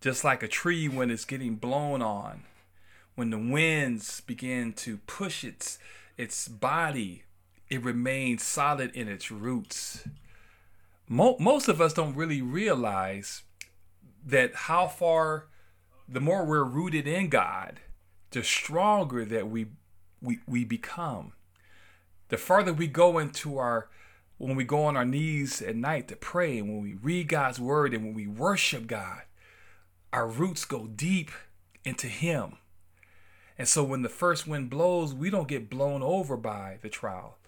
just 0.00 0.24
like 0.24 0.42
a 0.42 0.48
tree 0.48 0.88
when 0.88 1.10
it's 1.10 1.24
getting 1.24 1.56
blown 1.56 2.02
on. 2.02 2.44
When 3.14 3.30
the 3.30 3.38
winds 3.38 4.20
begin 4.20 4.72
to 4.74 4.98
push 4.98 5.42
its, 5.42 5.78
its 6.16 6.46
body, 6.46 7.24
it 7.70 7.82
remains 7.82 8.42
solid 8.42 8.94
in 8.94 9.08
its 9.08 9.30
roots 9.30 10.06
mo- 11.08 11.36
most 11.38 11.68
of 11.68 11.80
us 11.80 11.92
don't 11.92 12.14
really 12.14 12.42
realize 12.42 13.42
that 14.24 14.54
how 14.54 14.86
far 14.86 15.46
the 16.08 16.20
more 16.20 16.44
we're 16.44 16.64
rooted 16.64 17.06
in 17.06 17.28
God, 17.28 17.80
the 18.30 18.42
stronger 18.42 19.24
that 19.24 19.48
we 19.48 19.66
we 20.20 20.40
we 20.46 20.64
become. 20.64 21.32
The 22.28 22.36
farther 22.36 22.72
we 22.72 22.86
go 22.86 23.18
into 23.18 23.58
our 23.58 23.88
when 24.36 24.54
we 24.54 24.64
go 24.64 24.84
on 24.84 24.96
our 24.96 25.04
knees 25.04 25.60
at 25.62 25.74
night 25.74 26.08
to 26.08 26.16
pray 26.16 26.58
and 26.58 26.68
when 26.68 26.82
we 26.82 26.94
read 26.94 27.28
God's 27.28 27.58
word 27.58 27.92
and 27.92 28.04
when 28.04 28.14
we 28.14 28.26
worship 28.26 28.86
God, 28.86 29.22
our 30.12 30.28
roots 30.28 30.64
go 30.64 30.86
deep 30.86 31.30
into 31.84 32.06
him. 32.06 32.56
And 33.56 33.66
so 33.66 33.82
when 33.82 34.02
the 34.02 34.08
first 34.08 34.46
wind 34.46 34.70
blows, 34.70 35.12
we 35.12 35.30
don't 35.30 35.48
get 35.48 35.68
blown 35.68 36.02
over 36.02 36.36
by 36.36 36.78
the 36.82 36.88
trial 36.88 37.38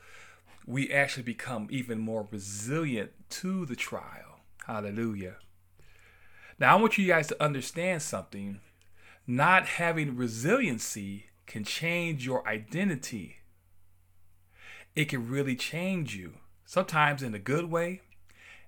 we 0.67 0.90
actually 0.90 1.23
become 1.23 1.69
even 1.71 1.99
more 1.99 2.29
resilient 2.31 3.12
to 3.31 3.67
the 3.67 3.76
trial. 3.76 4.40
Hallelujah. 4.67 5.37
Now, 6.59 6.76
I 6.76 6.81
want 6.81 6.99
you 6.99 7.07
guys 7.07 7.26
to 7.29 7.43
understand 7.43 8.02
something. 8.02 8.61
Not 9.26 9.67
having 9.67 10.17
resiliency 10.17 11.26
can 11.47 11.64
change 11.64 12.26
your 12.26 12.47
identity. 12.47 13.38
It 14.95 15.07
can 15.07 15.29
really 15.29 15.57
change 15.57 16.14
you, 16.14 16.35
sometimes 16.64 17.23
in 17.23 17.35
a 17.35 17.38
good 17.38 17.71
way, 17.71 18.02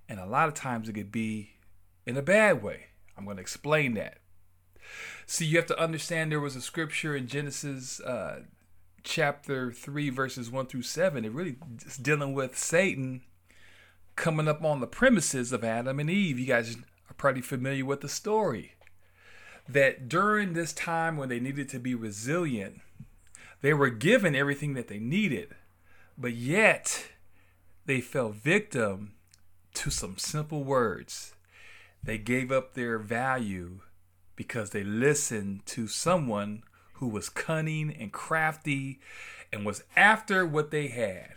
and 0.09 0.19
a 0.19 0.25
lot 0.25 0.47
of 0.47 0.53
times 0.53 0.89
it 0.89 0.93
could 0.93 1.11
be 1.11 1.51
in 2.05 2.17
a 2.17 2.21
bad 2.21 2.63
way. 2.63 2.87
I'm 3.17 3.25
going 3.25 3.37
to 3.37 3.41
explain 3.41 3.93
that. 3.93 4.17
See, 5.25 5.45
you 5.45 5.57
have 5.57 5.67
to 5.67 5.79
understand 5.79 6.31
there 6.31 6.39
was 6.39 6.55
a 6.55 6.61
scripture 6.61 7.15
in 7.15 7.27
Genesis 7.27 7.99
uh, 8.01 8.41
chapter 9.03 9.71
3, 9.71 10.09
verses 10.09 10.49
1 10.49 10.67
through 10.67 10.83
7, 10.83 11.25
it 11.25 11.31
really 11.31 11.57
is 11.85 11.97
dealing 11.97 12.33
with 12.33 12.57
Satan 12.57 13.21
coming 14.15 14.47
up 14.47 14.63
on 14.63 14.79
the 14.79 14.87
premises 14.87 15.51
of 15.51 15.63
Adam 15.63 15.99
and 15.99 16.09
Eve. 16.09 16.39
You 16.39 16.45
guys 16.45 16.75
are 16.75 17.13
probably 17.15 17.41
familiar 17.41 17.85
with 17.85 18.01
the 18.01 18.09
story. 18.09 18.73
That 19.67 20.09
during 20.09 20.53
this 20.53 20.73
time 20.73 21.17
when 21.17 21.29
they 21.29 21.39
needed 21.39 21.69
to 21.69 21.79
be 21.79 21.95
resilient, 21.95 22.81
they 23.61 23.73
were 23.73 23.89
given 23.89 24.35
everything 24.35 24.73
that 24.73 24.89
they 24.89 24.99
needed, 24.99 25.55
but 26.17 26.33
yet 26.33 27.05
they 27.85 28.01
fell 28.01 28.29
victim 28.29 29.13
to 29.75 29.89
some 29.89 30.17
simple 30.17 30.63
words. 30.63 31.33
They 32.03 32.17
gave 32.17 32.51
up 32.51 32.73
their 32.73 32.99
value 32.99 33.79
because 34.35 34.71
they 34.71 34.83
listened 34.83 35.65
to 35.67 35.87
someone 35.87 36.63
who 36.93 37.07
was 37.07 37.29
cunning 37.29 37.95
and 37.99 38.11
crafty 38.11 38.99
and 39.51 39.65
was 39.65 39.83
after 39.95 40.45
what 40.45 40.71
they 40.71 40.87
had 40.87 41.33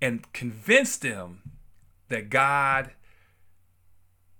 and 0.00 0.30
convinced 0.32 1.02
them 1.02 1.40
that 2.08 2.30
God 2.30 2.90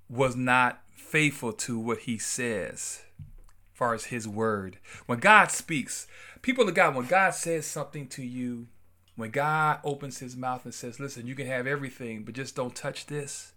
was 0.08 0.36
not 0.36 0.82
faithful 0.94 1.52
to 1.52 1.78
what 1.78 2.00
he 2.00 2.18
says 2.18 3.02
as 3.18 3.78
far 3.78 3.94
as 3.94 4.06
his 4.06 4.28
word. 4.28 4.78
When 5.06 5.18
God 5.18 5.50
speaks, 5.50 6.06
people 6.42 6.68
of 6.68 6.74
God, 6.74 6.94
when 6.94 7.06
God 7.06 7.34
says 7.34 7.66
something 7.66 8.06
to 8.08 8.22
you, 8.22 8.68
when 9.16 9.30
God 9.30 9.78
opens 9.84 10.18
his 10.18 10.36
mouth 10.36 10.64
and 10.64 10.74
says, 10.74 11.00
listen, 11.00 11.26
you 11.26 11.34
can 11.34 11.46
have 11.46 11.66
everything, 11.66 12.24
but 12.24 12.34
just 12.34 12.56
don't 12.56 12.74
touch 12.74 13.06
this, 13.06 13.52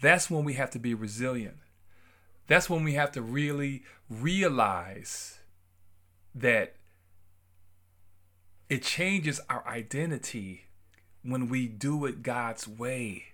that's 0.00 0.28
when 0.28 0.44
we 0.44 0.54
have 0.54 0.70
to 0.72 0.78
be 0.78 0.92
resilient. 0.92 1.56
That's 2.46 2.68
when 2.68 2.84
we 2.84 2.94
have 2.94 3.12
to 3.12 3.22
really 3.22 3.82
realize 4.08 5.38
that 6.34 6.74
it 8.68 8.82
changes 8.82 9.40
our 9.48 9.66
identity 9.66 10.64
when 11.22 11.48
we 11.48 11.68
do 11.68 12.04
it 12.04 12.22
God's 12.22 12.68
way. 12.68 13.24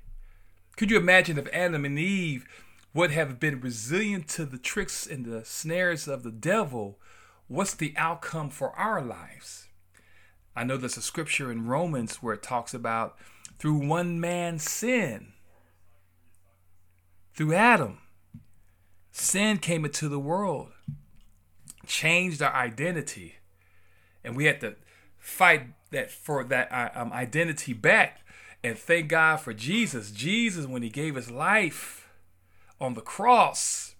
Could 0.76 0.90
you 0.90 0.98
imagine 0.98 1.38
if 1.38 1.48
Adam 1.52 1.84
and 1.84 1.98
Eve 1.98 2.46
would 2.94 3.10
have 3.10 3.40
been 3.40 3.60
resilient 3.60 4.28
to 4.28 4.44
the 4.44 4.58
tricks 4.58 5.06
and 5.06 5.24
the 5.24 5.44
snares 5.44 6.08
of 6.08 6.22
the 6.22 6.30
devil? 6.30 6.98
What's 7.48 7.74
the 7.74 7.94
outcome 7.96 8.50
for 8.50 8.70
our 8.76 9.02
lives? 9.02 9.68
I 10.54 10.64
know 10.64 10.76
there's 10.76 10.96
a 10.96 11.02
scripture 11.02 11.50
in 11.50 11.66
Romans 11.66 12.16
where 12.16 12.34
it 12.34 12.42
talks 12.42 12.74
about 12.74 13.16
through 13.58 13.86
one 13.86 14.20
man's 14.20 14.68
sin, 14.68 15.32
through 17.34 17.54
Adam, 17.54 17.98
sin 19.12 19.58
came 19.58 19.84
into 19.84 20.08
the 20.08 20.18
world 20.18 20.72
changed 21.90 22.40
our 22.40 22.54
identity, 22.54 23.36
and 24.24 24.36
we 24.36 24.46
had 24.46 24.60
to 24.60 24.76
fight 25.18 25.66
that 25.90 26.10
for 26.10 26.44
that 26.44 26.70
uh, 26.72 26.90
um, 26.94 27.12
identity 27.12 27.72
back. 27.72 28.20
And 28.62 28.78
thank 28.78 29.08
God 29.08 29.40
for 29.40 29.52
Jesus. 29.52 30.10
Jesus, 30.10 30.66
when 30.66 30.82
He 30.82 30.88
gave 30.88 31.16
His 31.16 31.30
life 31.30 32.08
on 32.80 32.94
the 32.94 33.00
cross, 33.00 33.94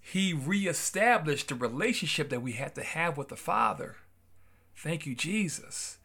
He 0.00 0.32
reestablished 0.32 1.48
the 1.48 1.54
relationship 1.54 2.30
that 2.30 2.42
we 2.42 2.52
had 2.52 2.74
to 2.76 2.82
have 2.82 3.16
with 3.16 3.28
the 3.28 3.36
Father. 3.36 3.96
Thank 4.74 5.06
you, 5.06 5.14
Jesus. 5.14 5.98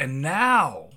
And 0.00 0.22
now 0.22 0.90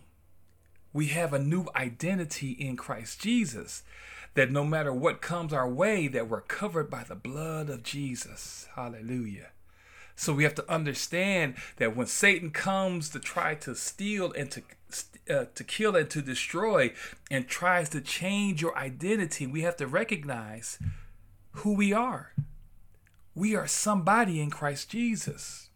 we 0.94 1.08
have 1.08 1.34
a 1.34 1.40
new 1.40 1.66
identity 1.76 2.52
in 2.52 2.78
Christ 2.78 3.20
Jesus 3.20 3.84
that 4.34 4.52
no 4.52 4.64
matter 4.64 4.94
what 4.94 5.22
comes 5.22 5.54
our 5.54 5.70
way 5.70 6.08
that 6.08 6.30
we're 6.30 6.42
covered 6.42 6.90
by 6.90 7.04
the 7.04 7.16
blood 7.16 7.70
of 7.70 7.84
Jesus. 7.84 8.68
Hallelujah. 8.76 9.50
So 10.16 10.34
we 10.34 10.44
have 10.44 10.56
to 10.56 10.72
understand 10.72 11.56
that 11.78 11.96
when 11.96 12.08
Satan 12.08 12.52
comes 12.52 13.10
to 13.10 13.20
try 13.20 13.56
to 13.56 13.76
steal 13.76 14.32
and 14.34 14.52
to 14.52 14.62
uh, 15.30 15.46
to 15.56 15.64
kill 15.64 15.96
and 15.96 16.10
to 16.10 16.22
destroy 16.22 16.94
and 17.30 17.48
tries 17.48 17.90
to 17.90 18.02
change 18.02 18.62
your 18.62 18.78
identity, 18.78 19.48
we 19.48 19.62
have 19.62 19.78
to 19.78 19.88
recognize 19.88 20.78
who 21.52 21.74
we 21.74 21.94
are. 21.94 22.34
We 23.34 23.56
are 23.56 23.68
somebody 23.68 24.42
in 24.42 24.50
Christ 24.50 24.90
Jesus. 24.90 25.70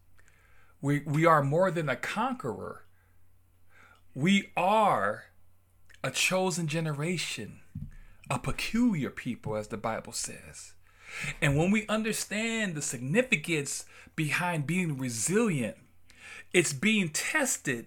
We 0.80 1.00
we 1.00 1.24
are 1.24 1.42
more 1.42 1.70
than 1.70 1.88
a 1.88 1.96
conqueror. 1.96 2.84
We 4.14 4.50
are 4.56 5.24
a 6.04 6.10
chosen 6.10 6.68
generation 6.68 7.60
a 8.30 8.38
peculiar 8.38 9.10
people, 9.10 9.56
as 9.56 9.68
the 9.68 9.76
Bible 9.76 10.12
says. 10.12 10.74
And 11.40 11.56
when 11.56 11.70
we 11.70 11.86
understand 11.86 12.74
the 12.74 12.82
significance 12.82 13.84
behind 14.16 14.66
being 14.66 14.98
resilient, 14.98 15.76
it's 16.52 16.72
being 16.72 17.08
tested 17.10 17.86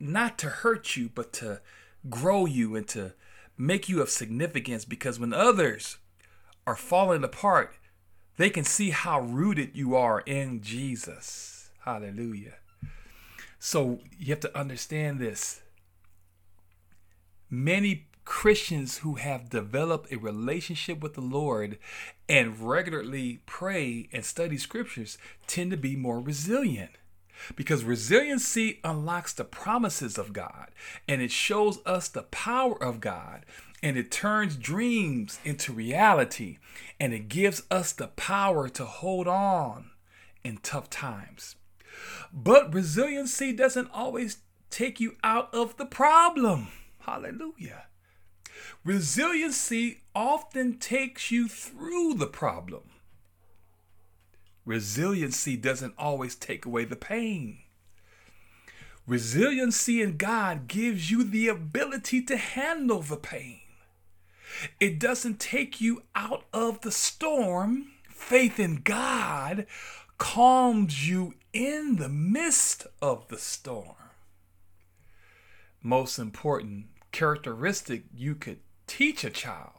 not 0.00 0.38
to 0.38 0.48
hurt 0.48 0.96
you, 0.96 1.10
but 1.14 1.32
to 1.34 1.60
grow 2.08 2.46
you 2.46 2.76
and 2.76 2.86
to 2.88 3.12
make 3.56 3.88
you 3.88 4.00
of 4.00 4.10
significance. 4.10 4.84
Because 4.84 5.18
when 5.20 5.32
others 5.32 5.98
are 6.66 6.76
falling 6.76 7.24
apart, 7.24 7.74
they 8.36 8.50
can 8.50 8.64
see 8.64 8.90
how 8.90 9.20
rooted 9.20 9.76
you 9.76 9.94
are 9.94 10.20
in 10.20 10.62
Jesus. 10.62 11.70
Hallelujah. 11.84 12.54
So 13.58 14.00
you 14.18 14.26
have 14.28 14.40
to 14.40 14.58
understand 14.58 15.18
this. 15.18 15.62
Many 17.50 18.06
Christians 18.24 18.98
who 18.98 19.14
have 19.14 19.50
developed 19.50 20.12
a 20.12 20.16
relationship 20.16 21.00
with 21.00 21.14
the 21.14 21.20
Lord 21.20 21.78
and 22.28 22.58
regularly 22.58 23.40
pray 23.46 24.08
and 24.12 24.24
study 24.24 24.56
scriptures 24.56 25.18
tend 25.46 25.70
to 25.70 25.76
be 25.76 25.96
more 25.96 26.20
resilient. 26.20 26.92
Because 27.56 27.84
resiliency 27.84 28.80
unlocks 28.84 29.32
the 29.32 29.44
promises 29.44 30.16
of 30.16 30.32
God 30.32 30.70
and 31.08 31.20
it 31.20 31.30
shows 31.30 31.78
us 31.84 32.08
the 32.08 32.22
power 32.22 32.80
of 32.82 33.00
God 33.00 33.44
and 33.82 33.98
it 33.98 34.10
turns 34.10 34.56
dreams 34.56 35.38
into 35.44 35.72
reality 35.72 36.58
and 36.98 37.12
it 37.12 37.28
gives 37.28 37.64
us 37.70 37.92
the 37.92 38.08
power 38.08 38.68
to 38.70 38.84
hold 38.84 39.28
on 39.28 39.90
in 40.42 40.58
tough 40.58 40.88
times. 40.88 41.56
But 42.32 42.72
resiliency 42.72 43.52
doesn't 43.52 43.90
always 43.92 44.38
take 44.70 45.00
you 45.00 45.16
out 45.22 45.52
of 45.52 45.76
the 45.76 45.86
problem. 45.86 46.68
Hallelujah. 47.00 47.84
Resiliency 48.84 50.00
often 50.14 50.78
takes 50.78 51.30
you 51.30 51.48
through 51.48 52.14
the 52.14 52.26
problem. 52.26 52.82
Resiliency 54.64 55.56
doesn't 55.56 55.94
always 55.98 56.34
take 56.34 56.64
away 56.64 56.84
the 56.84 56.96
pain. 56.96 57.58
Resiliency 59.06 60.00
in 60.00 60.16
God 60.16 60.66
gives 60.66 61.10
you 61.10 61.24
the 61.24 61.48
ability 61.48 62.22
to 62.22 62.36
handle 62.36 63.02
the 63.02 63.18
pain. 63.18 63.60
It 64.80 64.98
doesn't 64.98 65.40
take 65.40 65.80
you 65.80 66.02
out 66.14 66.44
of 66.52 66.80
the 66.80 66.92
storm. 66.92 67.90
Faith 68.08 68.58
in 68.58 68.76
God 68.76 69.66
calms 70.16 71.08
you 71.08 71.34
in 71.52 71.96
the 71.96 72.08
midst 72.08 72.86
of 73.02 73.28
the 73.28 73.36
storm. 73.36 73.96
Most 75.82 76.18
important 76.18 76.86
characteristic 77.14 78.02
you 78.12 78.34
could 78.34 78.58
teach 78.88 79.22
a 79.22 79.30
child 79.30 79.70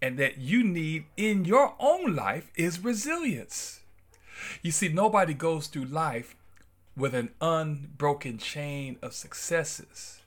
and 0.00 0.18
that 0.18 0.38
you 0.38 0.64
need 0.64 1.04
in 1.14 1.44
your 1.44 1.74
own 1.78 2.16
life 2.16 2.50
is 2.56 2.82
resilience. 2.82 3.80
You 4.62 4.70
see, 4.70 4.88
nobody 4.88 5.34
goes 5.34 5.66
through 5.66 5.84
life 5.84 6.34
with 6.96 7.14
an 7.14 7.30
unbroken 7.40 8.38
chain 8.38 8.96
of 9.02 9.12
successes. 9.12 10.22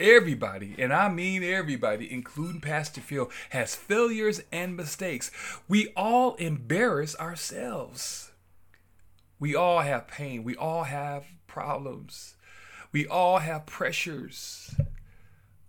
Everybody, 0.00 0.74
and 0.78 0.90
I 0.90 1.10
mean 1.10 1.44
everybody, 1.44 2.10
including 2.10 2.62
Pastor 2.62 3.02
Phil, 3.02 3.30
has 3.50 3.76
failures 3.76 4.40
and 4.50 4.74
mistakes. 4.74 5.30
We 5.68 5.92
all 5.94 6.34
embarrass 6.36 7.14
ourselves. 7.16 8.32
We 9.38 9.54
all 9.54 9.80
have 9.80 10.08
pain. 10.08 10.44
We 10.44 10.56
all 10.56 10.84
have 10.84 11.26
problems. 11.46 12.36
We 12.90 13.06
all 13.06 13.38
have 13.38 13.66
pressures. 13.66 14.74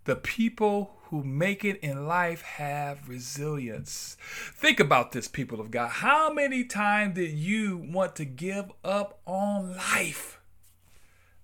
The 0.06 0.16
people 0.16 0.98
who 1.06 1.24
make 1.24 1.63
it 1.63 1.80
in 1.82 2.08
life 2.08 2.42
have 2.42 3.08
resilience. 3.08 4.18
Think 4.56 4.80
about 4.80 5.12
this, 5.12 5.28
people 5.28 5.62
of 5.62 5.72
God. 5.72 5.89
How 5.89 6.34
many 6.34 6.63
times 6.63 7.16
did 7.16 7.32
you 7.32 7.78
want 7.78 8.16
to 8.18 8.26
give 8.26 8.72
up 8.84 9.20
on 9.26 9.78
life? 9.78 10.39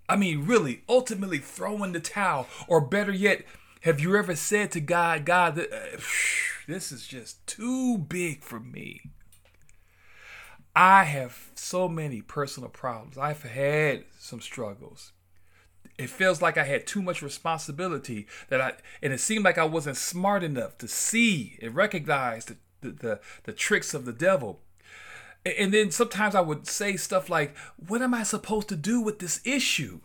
I 0.09 0.15
mean, 0.15 0.45
really, 0.45 0.81
ultimately 0.89 1.37
throw 1.37 1.83
in 1.83 1.93
the 1.93 1.99
towel. 1.99 2.47
Or 2.67 2.81
better 2.81 3.11
yet, 3.11 3.45
have 3.81 3.99
you 3.99 4.15
ever 4.17 4.35
said 4.35 4.71
to 4.71 4.81
God, 4.81 5.23
God, 5.23 5.59
uh, 5.59 5.65
this 6.67 6.91
is 6.91 7.07
just 7.07 7.45
too 7.45 7.97
big 7.97 8.43
for 8.43 8.59
me? 8.59 9.11
I 10.75 11.03
have 11.03 11.51
so 11.55 11.87
many 11.87 12.21
personal 12.21 12.69
problems. 12.69 13.17
I've 13.17 13.43
had 13.43 14.05
some 14.17 14.41
struggles 14.41 15.13
it 15.99 16.09
feels 16.09 16.41
like 16.41 16.57
I 16.57 16.63
had 16.63 16.87
too 16.87 17.01
much 17.01 17.21
responsibility 17.21 18.27
that 18.49 18.61
I 18.61 18.73
and 19.01 19.13
it 19.13 19.19
seemed 19.19 19.45
like 19.45 19.57
I 19.57 19.65
wasn't 19.65 19.97
smart 19.97 20.43
enough 20.43 20.77
to 20.79 20.87
see 20.87 21.59
and 21.61 21.75
recognize 21.75 22.45
the 22.45 22.57
the, 22.81 22.91
the, 22.91 23.19
the 23.43 23.53
tricks 23.53 23.93
of 23.93 24.05
the 24.05 24.13
devil. 24.13 24.61
And 25.45 25.73
then 25.73 25.91
sometimes 25.91 26.35
I 26.35 26.41
would 26.41 26.67
say 26.67 26.97
stuff 26.97 27.29
like, 27.29 27.55
What 27.77 28.01
am 28.01 28.13
I 28.13 28.23
supposed 28.23 28.69
to 28.69 28.75
do 28.75 29.01
with 29.01 29.19
this 29.19 29.41
issue? 29.45 30.01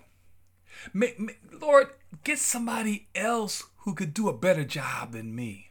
May, 0.92 1.14
may, 1.18 1.36
Lord, 1.52 1.88
get 2.24 2.38
somebody 2.38 3.08
else 3.14 3.64
who 3.78 3.94
could 3.94 4.14
do 4.14 4.28
a 4.28 4.36
better 4.36 4.64
job 4.64 5.12
than 5.12 5.34
me. 5.34 5.70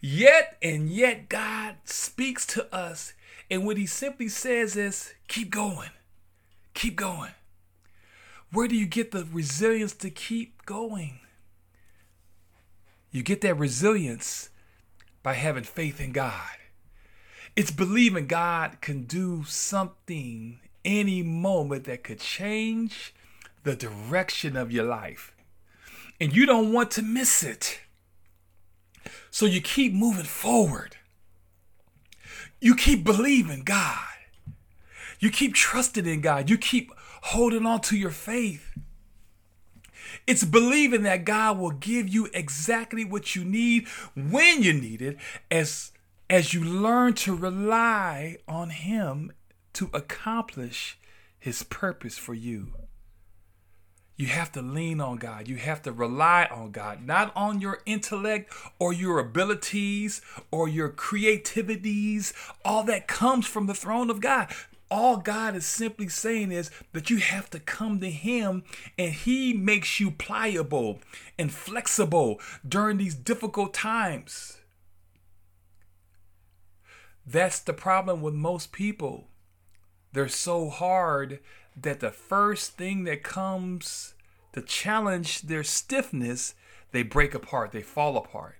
Yet 0.00 0.56
and 0.62 0.90
yet, 0.90 1.28
God 1.28 1.76
speaks 1.84 2.46
to 2.46 2.72
us, 2.74 3.14
and 3.50 3.66
what 3.66 3.78
He 3.78 3.86
simply 3.86 4.28
says 4.28 4.76
is, 4.76 5.14
Keep 5.28 5.50
going, 5.50 5.90
keep 6.74 6.96
going. 6.96 7.32
Where 8.54 8.68
do 8.68 8.76
you 8.76 8.86
get 8.86 9.10
the 9.10 9.26
resilience 9.32 9.94
to 9.94 10.10
keep 10.10 10.64
going? 10.64 11.18
You 13.10 13.24
get 13.24 13.40
that 13.40 13.58
resilience 13.58 14.50
by 15.24 15.34
having 15.34 15.64
faith 15.64 16.00
in 16.00 16.12
God. 16.12 16.56
It's 17.56 17.72
believing 17.72 18.28
God 18.28 18.80
can 18.80 19.06
do 19.06 19.42
something 19.44 20.60
any 20.84 21.20
moment 21.20 21.82
that 21.84 22.04
could 22.04 22.20
change 22.20 23.12
the 23.64 23.74
direction 23.74 24.56
of 24.56 24.70
your 24.70 24.84
life. 24.84 25.34
And 26.20 26.34
you 26.34 26.46
don't 26.46 26.72
want 26.72 26.92
to 26.92 27.02
miss 27.02 27.42
it. 27.42 27.80
So 29.32 29.46
you 29.46 29.60
keep 29.60 29.92
moving 29.92 30.24
forward. 30.24 30.96
You 32.60 32.76
keep 32.76 33.02
believing 33.02 33.64
God. 33.64 33.98
You 35.18 35.30
keep 35.30 35.54
trusting 35.54 36.06
in 36.06 36.20
God. 36.20 36.48
You 36.48 36.56
keep 36.56 36.92
holding 37.24 37.64
on 37.64 37.80
to 37.80 37.96
your 37.96 38.10
faith. 38.10 38.76
It's 40.26 40.44
believing 40.44 41.04
that 41.04 41.24
God 41.24 41.58
will 41.58 41.70
give 41.70 42.06
you 42.06 42.28
exactly 42.34 43.04
what 43.04 43.34
you 43.34 43.44
need 43.44 43.88
when 44.14 44.62
you 44.62 44.74
need 44.74 45.00
it 45.00 45.16
as 45.50 45.92
as 46.28 46.52
you 46.54 46.62
learn 46.62 47.14
to 47.14 47.34
rely 47.34 48.36
on 48.48 48.70
him 48.70 49.32
to 49.74 49.90
accomplish 49.92 50.98
his 51.38 51.62
purpose 51.62 52.18
for 52.18 52.34
you. 52.34 52.72
You 54.16 54.26
have 54.26 54.52
to 54.52 54.62
lean 54.62 55.00
on 55.00 55.16
God. 55.16 55.48
You 55.48 55.56
have 55.56 55.82
to 55.82 55.92
rely 55.92 56.46
on 56.50 56.70
God, 56.70 57.04
not 57.04 57.32
on 57.34 57.60
your 57.60 57.80
intellect 57.84 58.52
or 58.78 58.92
your 58.92 59.18
abilities 59.18 60.22
or 60.50 60.68
your 60.68 60.88
creativities. 60.88 62.32
All 62.64 62.84
that 62.84 63.08
comes 63.08 63.46
from 63.46 63.66
the 63.66 63.74
throne 63.74 64.10
of 64.10 64.20
God. 64.20 64.52
All 64.90 65.16
God 65.16 65.56
is 65.56 65.64
simply 65.66 66.08
saying 66.08 66.52
is 66.52 66.70
that 66.92 67.10
you 67.10 67.16
have 67.16 67.50
to 67.50 67.58
come 67.58 68.00
to 68.00 68.10
Him 68.10 68.64
and 68.98 69.12
He 69.12 69.52
makes 69.52 69.98
you 69.98 70.10
pliable 70.10 71.00
and 71.38 71.52
flexible 71.52 72.40
during 72.66 72.98
these 72.98 73.14
difficult 73.14 73.72
times. 73.74 74.58
That's 77.26 77.58
the 77.60 77.72
problem 77.72 78.20
with 78.20 78.34
most 78.34 78.72
people. 78.72 79.28
They're 80.12 80.28
so 80.28 80.68
hard 80.68 81.40
that 81.76 82.00
the 82.00 82.10
first 82.10 82.76
thing 82.76 83.04
that 83.04 83.22
comes 83.22 84.14
to 84.52 84.62
challenge 84.62 85.42
their 85.42 85.64
stiffness, 85.64 86.54
they 86.92 87.02
break 87.02 87.34
apart, 87.34 87.72
they 87.72 87.82
fall 87.82 88.16
apart. 88.16 88.56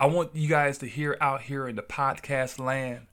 I 0.00 0.06
want 0.06 0.34
you 0.34 0.48
guys 0.48 0.78
to 0.78 0.86
hear 0.86 1.16
out 1.20 1.42
here 1.42 1.68
in 1.68 1.76
the 1.76 1.82
podcast 1.82 2.58
land 2.58 3.06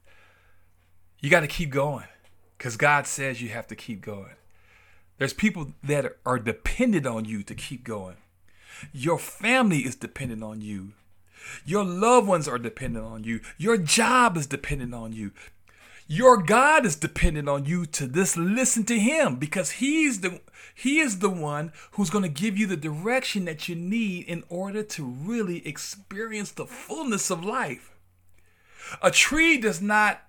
you 1.22 1.30
got 1.30 1.40
to 1.40 1.46
keep 1.46 1.70
going 1.70 2.04
because 2.58 2.76
God 2.76 3.06
says 3.06 3.40
you 3.40 3.48
have 3.50 3.68
to 3.68 3.76
keep 3.76 4.02
going. 4.02 4.34
There's 5.18 5.32
people 5.32 5.72
that 5.84 6.16
are 6.26 6.38
dependent 6.38 7.06
on 7.06 7.24
you 7.24 7.42
to 7.44 7.54
keep 7.54 7.84
going. 7.84 8.16
Your 8.92 9.18
family 9.18 9.78
is 9.78 9.94
dependent 9.94 10.42
on 10.42 10.60
you. 10.60 10.92
Your 11.64 11.84
loved 11.84 12.26
ones 12.26 12.48
are 12.48 12.58
dependent 12.58 13.04
on 13.04 13.22
you. 13.22 13.40
Your 13.56 13.76
job 13.76 14.36
is 14.36 14.46
dependent 14.46 14.94
on 14.94 15.12
you. 15.12 15.30
Your 16.08 16.42
God 16.42 16.84
is 16.84 16.96
dependent 16.96 17.48
on 17.48 17.64
you 17.66 17.86
to 17.86 18.08
just 18.08 18.36
listen 18.36 18.84
to 18.84 18.98
him 18.98 19.36
because 19.36 19.72
he's 19.72 20.20
the 20.20 20.40
he 20.74 20.98
is 20.98 21.20
the 21.20 21.30
one 21.30 21.72
who's 21.92 22.10
going 22.10 22.24
to 22.24 22.28
give 22.28 22.58
you 22.58 22.66
the 22.66 22.76
direction 22.76 23.44
that 23.44 23.68
you 23.68 23.76
need 23.76 24.26
in 24.26 24.42
order 24.48 24.82
to 24.82 25.04
really 25.04 25.66
experience 25.66 26.50
the 26.50 26.66
fullness 26.66 27.30
of 27.30 27.44
life. 27.44 27.92
A 29.00 29.10
tree 29.10 29.58
does 29.58 29.80
not 29.80 30.22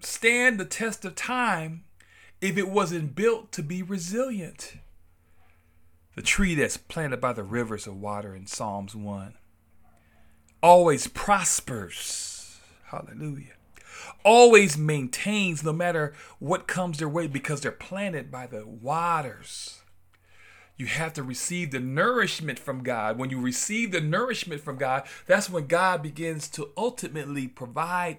stand 0.00 0.58
the 0.58 0.64
test 0.64 1.04
of 1.04 1.14
time 1.14 1.84
if 2.40 2.56
it 2.56 2.68
wasn't 2.68 3.14
built 3.14 3.52
to 3.52 3.62
be 3.62 3.82
resilient. 3.82 4.74
The 6.14 6.22
tree 6.22 6.54
that's 6.54 6.76
planted 6.76 7.20
by 7.20 7.32
the 7.32 7.44
rivers 7.44 7.86
of 7.86 8.00
water 8.00 8.34
in 8.34 8.46
Psalms 8.46 8.94
1 8.94 9.34
always 10.62 11.06
prospers. 11.06 12.58
Hallelujah. 12.86 13.54
Always 14.24 14.76
maintains 14.76 15.62
no 15.62 15.72
matter 15.72 16.14
what 16.38 16.66
comes 16.66 16.98
their 16.98 17.08
way 17.08 17.26
because 17.26 17.60
they're 17.60 17.72
planted 17.72 18.30
by 18.30 18.46
the 18.46 18.66
waters. 18.66 19.82
You 20.76 20.86
have 20.86 21.12
to 21.14 21.22
receive 21.22 21.72
the 21.72 21.80
nourishment 21.80 22.58
from 22.58 22.82
God. 22.82 23.18
When 23.18 23.30
you 23.30 23.40
receive 23.40 23.90
the 23.90 24.00
nourishment 24.00 24.60
from 24.60 24.76
God, 24.76 25.04
that's 25.26 25.50
when 25.50 25.66
God 25.66 26.02
begins 26.02 26.48
to 26.50 26.70
ultimately 26.76 27.48
provide 27.48 28.18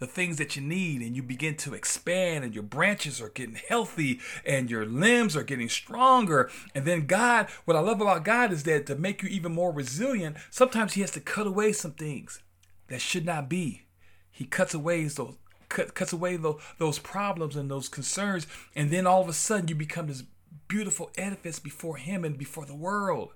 the 0.00 0.06
things 0.06 0.38
that 0.38 0.56
you 0.56 0.62
need 0.62 1.02
and 1.02 1.14
you 1.14 1.22
begin 1.22 1.54
to 1.54 1.74
expand 1.74 2.44
and 2.44 2.54
your 2.54 2.64
branches 2.64 3.20
are 3.20 3.28
getting 3.28 3.60
healthy 3.68 4.18
and 4.44 4.70
your 4.70 4.84
limbs 4.84 5.36
are 5.36 5.44
getting 5.44 5.68
stronger. 5.68 6.50
And 6.74 6.84
then 6.84 7.06
god 7.06 7.48
what 7.64 7.76
i 7.76 7.80
love 7.80 8.00
about 8.00 8.24
god 8.24 8.52
is 8.52 8.64
that 8.64 8.86
to 8.86 8.96
make 8.96 9.22
you 9.22 9.28
even 9.28 9.52
more 9.52 9.72
resilient 9.72 10.36
sometimes 10.50 10.94
he 10.94 11.02
has 11.02 11.10
to 11.12 11.20
cut 11.20 11.46
away 11.46 11.72
some 11.72 11.92
things 11.92 12.42
that 12.90 13.00
should 13.00 13.24
not 13.24 13.48
be. 13.48 13.82
He 14.30 14.44
cuts 14.44 14.74
away 14.74 15.04
those 15.04 15.36
cut, 15.68 15.94
cuts 15.94 16.12
away 16.12 16.38
those 16.78 16.98
problems 16.98 17.56
and 17.56 17.70
those 17.70 17.88
concerns. 17.88 18.46
And 18.74 18.90
then 18.90 19.06
all 19.06 19.22
of 19.22 19.28
a 19.28 19.32
sudden 19.32 19.68
you 19.68 19.74
become 19.74 20.08
this 20.08 20.24
beautiful 20.68 21.10
edifice 21.16 21.58
before 21.58 21.96
him 21.96 22.24
and 22.24 22.36
before 22.36 22.66
the 22.66 22.74
world. 22.74 23.32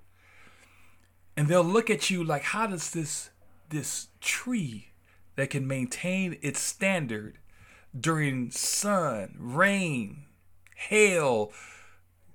And 1.37 1.48
they'll 1.48 1.64
look 1.64 1.88
at 1.88 2.11
you 2.11 2.22
like 2.22 2.42
how 2.42 2.66
does 2.66 2.90
this 2.90 3.31
this 3.70 4.09
tree 4.20 4.88
that 5.37 5.51
can 5.51 5.66
maintain 5.66 6.38
its 6.42 6.61
standard 6.61 7.38
during 7.99 8.51
sun, 8.51 9.37
rain, 9.38 10.25
hail, 10.77 11.53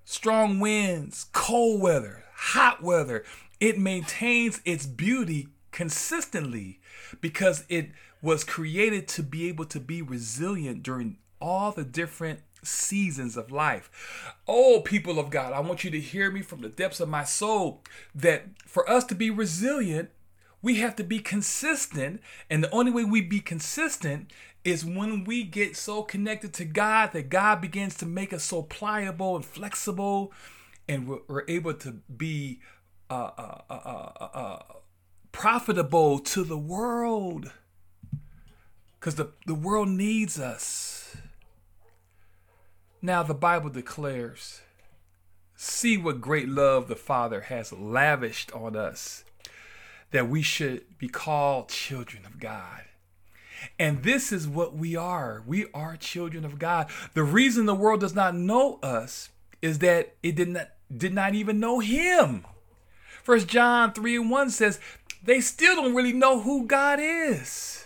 strong 0.06 0.60
winds, 0.60 1.26
cold 1.34 1.82
weather, 1.82 2.26
hot 2.34 2.82
weather. 2.82 3.24
It 3.60 3.78
maintains 3.78 4.62
its 4.66 4.86
beauty 4.86 5.50
consistently 5.72 6.80
because 7.22 7.66
it 7.70 7.90
was 8.22 8.44
created 8.44 9.08
to 9.08 9.24
be 9.24 9.48
able 9.48 9.66
to 9.66 9.80
be 9.80 10.02
resilient 10.02 10.84
during 10.84 11.18
all 11.42 11.72
the 11.72 11.86
different 11.86 12.42
seasons 12.64 13.38
of 13.38 13.52
life. 13.52 14.36
Oh, 14.48 14.82
people 14.82 15.20
of 15.20 15.30
God, 15.30 15.54
I 15.54 15.60
want 15.62 15.84
you 15.84 15.92
to 15.92 16.00
hear 16.00 16.32
me 16.32 16.42
from 16.42 16.62
the 16.62 16.70
depths 16.70 17.00
of 17.00 17.10
my 17.10 17.24
soul 17.24 17.84
that 18.14 18.46
for 18.66 18.90
us 18.90 19.06
to 19.06 19.16
be 19.16 19.30
resilient, 19.30 20.10
we 20.62 20.76
have 20.76 20.96
to 20.98 21.04
be 21.04 21.20
consistent. 21.20 22.22
And 22.50 22.64
the 22.64 22.72
only 22.72 22.92
way 22.92 23.04
we 23.04 23.22
be 23.22 23.40
consistent 23.40 24.32
is 24.64 24.86
when 24.86 25.24
we 25.24 25.44
get 25.44 25.78
so 25.78 26.04
connected 26.04 26.54
to 26.54 26.66
God 26.66 27.14
that 27.14 27.30
God 27.30 27.62
begins 27.62 27.96
to 27.98 28.06
make 28.06 28.34
us 28.34 28.44
so 28.44 28.64
pliable 28.64 29.36
and 29.36 29.46
flexible, 29.46 30.34
and 30.88 31.08
we're, 31.08 31.20
we're 31.28 31.46
able 31.48 31.74
to 31.76 31.92
be 32.16 32.60
uh, 33.10 33.32
uh, 33.38 34.12
uh, 34.20 34.60
profitable 35.32 36.20
to 36.20 36.44
the 36.44 36.58
world. 36.58 37.52
Because 39.00 39.16
the, 39.16 39.32
the 39.48 39.56
world 39.56 39.88
needs 39.88 40.38
us. 40.40 41.16
Now, 43.02 43.24
the 43.24 43.34
Bible 43.34 43.70
declares 43.70 44.62
see 45.56 45.98
what 45.98 46.22
great 46.22 46.48
love 46.48 46.88
the 46.88 46.96
Father 46.96 47.42
has 47.42 47.74
lavished 47.74 48.52
on 48.54 48.76
us, 48.76 49.24
that 50.12 50.30
we 50.30 50.42
should 50.42 50.98
be 50.98 51.08
called 51.08 51.70
children 51.70 52.26
of 52.26 52.40
God. 52.40 52.84
And 53.78 54.04
this 54.04 54.32
is 54.32 54.48
what 54.48 54.76
we 54.76 54.96
are. 54.96 55.44
We 55.46 55.68
are 55.74 55.98
children 55.98 56.46
of 56.46 56.60
God. 56.60 56.90
The 57.14 57.24
reason 57.24 57.66
the 57.66 57.76
world 57.76 58.00
does 58.00 58.16
not 58.16 58.36
know 58.36 58.80
us 58.82 59.30
is 59.62 59.80
that 59.80 60.16
it 60.24 60.36
did 60.36 60.50
not, 60.50 60.70
did 60.96 61.14
not 61.14 61.36
even 61.36 61.60
know 61.60 61.80
Him. 61.80 62.46
First 63.24 63.48
John 63.48 63.92
3 63.94 64.16
and 64.16 64.32
1 64.32 64.50
says, 64.50 64.80
they 65.24 65.42
still 65.42 65.76
don't 65.76 65.96
really 65.96 66.14
know 66.14 66.40
who 66.42 66.66
God 66.66 67.00
is. 67.02 67.86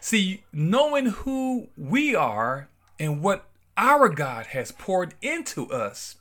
See, 0.00 0.44
knowing 0.52 1.06
who 1.06 1.68
we 1.76 2.14
are 2.14 2.68
and 2.98 3.22
what 3.22 3.46
our 3.76 4.08
God 4.08 4.46
has 4.46 4.72
poured 4.72 5.14
into 5.20 5.70
us 5.70 6.16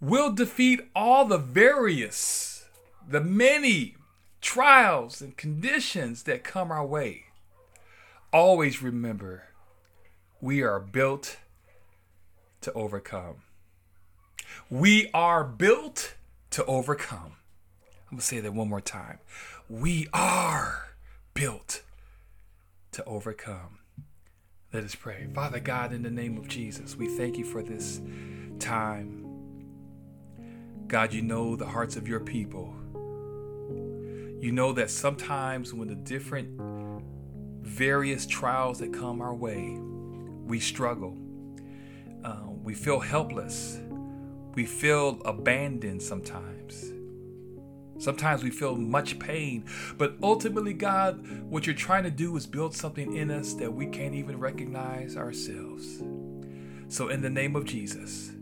will 0.00 0.32
defeat 0.32 0.80
all 0.94 1.24
the 1.24 1.38
various, 1.38 2.51
the 3.08 3.20
many 3.20 3.96
trials 4.40 5.20
and 5.20 5.36
conditions 5.36 6.24
that 6.24 6.44
come 6.44 6.70
our 6.70 6.84
way. 6.84 7.24
Always 8.32 8.82
remember, 8.82 9.44
we 10.40 10.62
are 10.62 10.80
built 10.80 11.36
to 12.62 12.72
overcome. 12.72 13.42
We 14.70 15.10
are 15.12 15.44
built 15.44 16.14
to 16.50 16.64
overcome. 16.64 17.36
I'm 18.10 18.16
going 18.16 18.20
to 18.20 18.26
say 18.26 18.40
that 18.40 18.52
one 18.52 18.68
more 18.68 18.80
time. 18.80 19.18
We 19.68 20.08
are 20.12 20.94
built 21.34 21.82
to 22.92 23.04
overcome. 23.04 23.78
Let 24.72 24.84
us 24.84 24.94
pray. 24.94 25.28
Father 25.34 25.60
God, 25.60 25.92
in 25.92 26.02
the 26.02 26.10
name 26.10 26.36
of 26.36 26.48
Jesus, 26.48 26.96
we 26.96 27.08
thank 27.16 27.36
you 27.36 27.44
for 27.44 27.62
this 27.62 28.00
time. 28.58 29.26
God, 30.86 31.12
you 31.12 31.22
know 31.22 31.56
the 31.56 31.66
hearts 31.66 31.96
of 31.96 32.08
your 32.08 32.20
people. 32.20 32.74
You 34.42 34.50
know 34.50 34.72
that 34.72 34.90
sometimes 34.90 35.72
when 35.72 35.86
the 35.86 35.94
different 35.94 36.60
various 37.62 38.26
trials 38.26 38.80
that 38.80 38.92
come 38.92 39.20
our 39.20 39.32
way, 39.32 39.78
we 39.78 40.58
struggle. 40.58 41.16
Uh, 42.24 42.48
we 42.64 42.74
feel 42.74 42.98
helpless. 42.98 43.78
We 44.56 44.66
feel 44.66 45.22
abandoned 45.24 46.02
sometimes. 46.02 46.92
Sometimes 47.98 48.42
we 48.42 48.50
feel 48.50 48.74
much 48.74 49.20
pain, 49.20 49.64
but 49.96 50.16
ultimately, 50.24 50.74
God, 50.74 51.24
what 51.48 51.64
you're 51.64 51.76
trying 51.76 52.02
to 52.02 52.10
do 52.10 52.36
is 52.36 52.44
build 52.44 52.74
something 52.74 53.16
in 53.16 53.30
us 53.30 53.54
that 53.54 53.72
we 53.72 53.86
can't 53.86 54.16
even 54.16 54.40
recognize 54.40 55.16
ourselves. 55.16 56.02
So, 56.88 57.10
in 57.10 57.22
the 57.22 57.30
name 57.30 57.54
of 57.54 57.64
Jesus, 57.64 58.32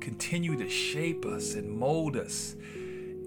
continue 0.00 0.56
to 0.56 0.68
shape 0.68 1.24
us 1.24 1.54
and 1.54 1.70
mold 1.70 2.16
us 2.16 2.56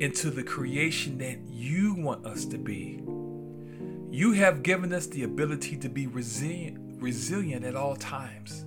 into 0.04 0.30
the 0.30 0.44
creation 0.44 1.18
that 1.20 1.40
you 1.50 1.96
want 1.96 2.26
us 2.26 2.46
to 2.46 2.58
be. 2.58 3.02
You 4.12 4.34
have 4.34 4.62
given 4.62 4.94
us 4.94 5.08
the 5.08 5.24
ability 5.24 5.78
to 5.78 5.90
be 5.90 6.08
resilient, 6.08 7.02
resilient 7.02 7.66
at 7.66 7.76
all 7.76 7.96
times. 7.96 8.66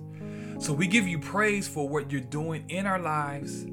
So 0.59 0.73
we 0.73 0.87
give 0.87 1.07
you 1.07 1.19
praise 1.19 1.67
for 1.67 1.87
what 1.87 2.11
you're 2.11 2.21
doing 2.21 2.65
in 2.69 2.85
our 2.85 2.99
lives 2.99 3.65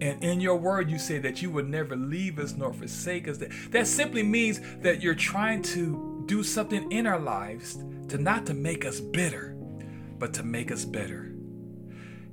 and 0.00 0.22
in 0.22 0.40
your 0.40 0.56
word, 0.56 0.90
you 0.90 0.98
say 0.98 1.18
that 1.20 1.40
you 1.40 1.50
would 1.50 1.68
never 1.68 1.96
leave 1.96 2.38
us 2.38 2.54
nor 2.54 2.72
forsake 2.72 3.28
us. 3.28 3.38
That, 3.38 3.50
that 3.70 3.86
simply 3.86 4.22
means 4.22 4.60
that 4.82 5.02
you're 5.02 5.14
trying 5.14 5.62
to 5.62 6.24
do 6.26 6.42
something 6.42 6.90
in 6.92 7.06
our 7.06 7.18
lives 7.18 7.78
to 8.08 8.18
not 8.18 8.44
to 8.46 8.54
make 8.54 8.84
us 8.84 9.00
bitter, 9.00 9.56
but 10.18 10.34
to 10.34 10.42
make 10.42 10.70
us 10.70 10.84
better. 10.84 11.32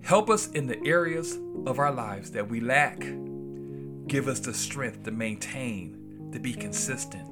Help 0.02 0.30
us 0.30 0.50
in 0.52 0.68
the 0.68 0.86
areas 0.86 1.38
of 1.66 1.80
our 1.80 1.92
lives 1.92 2.32
that 2.32 2.50
we 2.50 2.60
lack. 2.60 3.02
Give 4.08 4.28
us 4.28 4.40
the 4.40 4.54
strength 4.54 5.04
to 5.04 5.12
maintain, 5.12 6.30
to 6.34 6.40
be 6.40 6.54
consistent, 6.54 7.28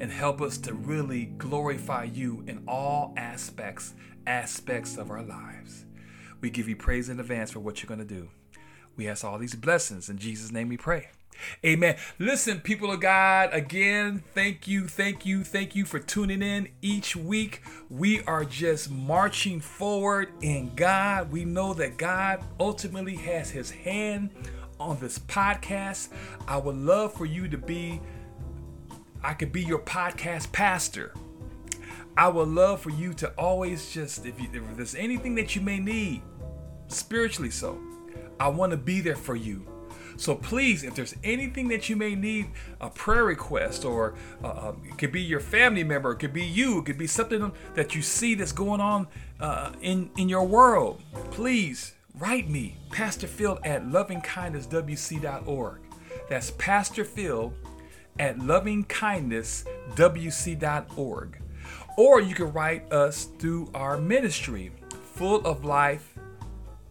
and 0.00 0.10
help 0.10 0.42
us 0.42 0.58
to 0.58 0.74
really 0.74 1.26
glorify 1.26 2.04
you 2.04 2.44
in 2.46 2.64
all 2.66 3.14
aspects, 3.16 3.94
aspects 4.26 4.96
of 4.96 5.10
our 5.10 5.22
lives. 5.22 5.86
We 6.40 6.50
give 6.50 6.68
you 6.68 6.76
praise 6.76 7.08
in 7.08 7.20
advance 7.20 7.52
for 7.52 7.60
what 7.60 7.82
you're 7.82 7.88
going 7.88 8.06
to 8.06 8.14
do. 8.14 8.28
We 8.96 9.08
ask 9.08 9.24
all 9.24 9.38
these 9.38 9.54
blessings. 9.54 10.08
In 10.08 10.18
Jesus' 10.18 10.50
name 10.50 10.68
we 10.68 10.76
pray. 10.76 11.08
Amen. 11.64 11.96
Listen, 12.18 12.60
people 12.60 12.92
of 12.92 13.00
God, 13.00 13.50
again, 13.52 14.22
thank 14.34 14.68
you, 14.68 14.86
thank 14.86 15.24
you, 15.24 15.44
thank 15.44 15.74
you 15.74 15.84
for 15.84 15.98
tuning 15.98 16.42
in 16.42 16.68
each 16.82 17.16
week. 17.16 17.62
We 17.88 18.22
are 18.24 18.44
just 18.44 18.90
marching 18.90 19.60
forward 19.60 20.30
in 20.40 20.74
God. 20.74 21.32
We 21.32 21.44
know 21.44 21.74
that 21.74 21.96
God 21.96 22.44
ultimately 22.60 23.16
has 23.16 23.50
his 23.50 23.70
hand 23.70 24.30
on 24.82 24.98
this 24.98 25.18
podcast. 25.18 26.08
I 26.46 26.56
would 26.56 26.76
love 26.76 27.14
for 27.14 27.24
you 27.24 27.48
to 27.48 27.58
be, 27.58 28.00
I 29.22 29.34
could 29.34 29.52
be 29.52 29.62
your 29.62 29.78
podcast 29.78 30.52
pastor. 30.52 31.14
I 32.16 32.28
would 32.28 32.48
love 32.48 32.80
for 32.80 32.90
you 32.90 33.14
to 33.14 33.30
always 33.38 33.92
just, 33.92 34.26
if, 34.26 34.38
you, 34.40 34.48
if 34.52 34.76
there's 34.76 34.94
anything 34.94 35.34
that 35.36 35.56
you 35.56 35.62
may 35.62 35.78
need, 35.78 36.22
spiritually 36.88 37.50
so, 37.50 37.80
I 38.38 38.48
want 38.48 38.72
to 38.72 38.76
be 38.76 39.00
there 39.00 39.16
for 39.16 39.36
you. 39.36 39.66
So 40.16 40.34
please, 40.34 40.84
if 40.84 40.94
there's 40.94 41.14
anything 41.24 41.68
that 41.68 41.88
you 41.88 41.96
may 41.96 42.14
need, 42.14 42.50
a 42.80 42.90
prayer 42.90 43.24
request, 43.24 43.84
or 43.84 44.14
uh, 44.44 44.68
um, 44.68 44.82
it 44.84 44.98
could 44.98 45.10
be 45.10 45.22
your 45.22 45.40
family 45.40 45.84
member, 45.84 46.12
it 46.12 46.16
could 46.16 46.34
be 46.34 46.44
you, 46.44 46.80
it 46.80 46.84
could 46.84 46.98
be 46.98 47.06
something 47.06 47.52
that 47.74 47.94
you 47.94 48.02
see 48.02 48.34
that's 48.34 48.52
going 48.52 48.80
on 48.80 49.08
uh, 49.40 49.72
in 49.80 50.10
in 50.18 50.28
your 50.28 50.44
world, 50.44 51.00
please 51.30 51.94
write 52.18 52.48
me, 52.48 52.76
Pastor 52.90 53.26
Phil 53.26 53.58
at 53.64 53.86
lovingkindnesswc.org. 53.86 55.78
That's 56.28 56.50
Pastor 56.52 57.04
Phil 57.04 57.52
at 58.18 58.38
lovingkindnesswc.org. 58.38 61.38
Or 61.98 62.20
you 62.20 62.34
can 62.34 62.52
write 62.52 62.90
us 62.92 63.28
through 63.38 63.70
our 63.74 63.98
ministry, 63.98 64.72
Full 65.14 65.46
of 65.46 65.64
Life 65.64 66.18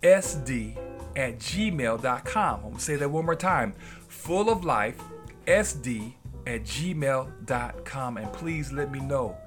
SD 0.02 0.78
at 1.16 1.40
gmail.com. 1.40 2.56
I'm 2.56 2.62
going 2.62 2.76
to 2.76 2.82
say 2.82 2.96
that 2.96 3.10
one 3.10 3.26
more 3.26 3.36
time. 3.36 3.74
Full 4.08 4.50
of 4.50 4.64
life 4.64 5.00
SD 5.46 6.14
at 6.48 6.64
gmail.com. 6.64 8.18
And 8.18 8.34
please 8.34 8.72
let 8.72 8.92
me 8.92 9.00
know. 9.00 9.38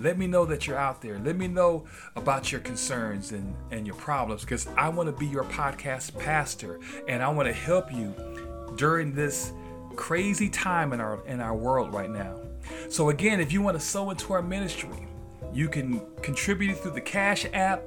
Let 0.00 0.18
me 0.18 0.26
know 0.26 0.44
that 0.46 0.66
you're 0.66 0.78
out 0.78 1.00
there. 1.00 1.18
Let 1.18 1.36
me 1.36 1.48
know 1.48 1.84
about 2.16 2.50
your 2.50 2.60
concerns 2.60 3.32
and, 3.32 3.54
and 3.70 3.86
your 3.86 3.96
problems 3.96 4.42
because 4.42 4.66
I 4.76 4.88
want 4.88 5.08
to 5.08 5.12
be 5.12 5.26
your 5.26 5.44
podcast 5.44 6.18
pastor 6.18 6.80
and 7.08 7.22
I 7.22 7.28
want 7.28 7.48
to 7.48 7.52
help 7.52 7.92
you 7.92 8.14
during 8.76 9.14
this 9.14 9.52
crazy 9.96 10.48
time 10.48 10.92
in 10.92 11.00
our 11.00 11.24
in 11.26 11.40
our 11.40 11.54
world 11.54 11.92
right 11.92 12.10
now. 12.10 12.40
So 12.88 13.10
again, 13.10 13.40
if 13.40 13.52
you 13.52 13.62
want 13.62 13.78
to 13.78 13.84
sow 13.84 14.10
into 14.10 14.32
our 14.32 14.42
ministry, 14.42 15.08
you 15.52 15.68
can 15.68 16.02
contribute 16.22 16.78
through 16.78 16.92
the 16.92 17.00
Cash 17.00 17.46
app, 17.52 17.82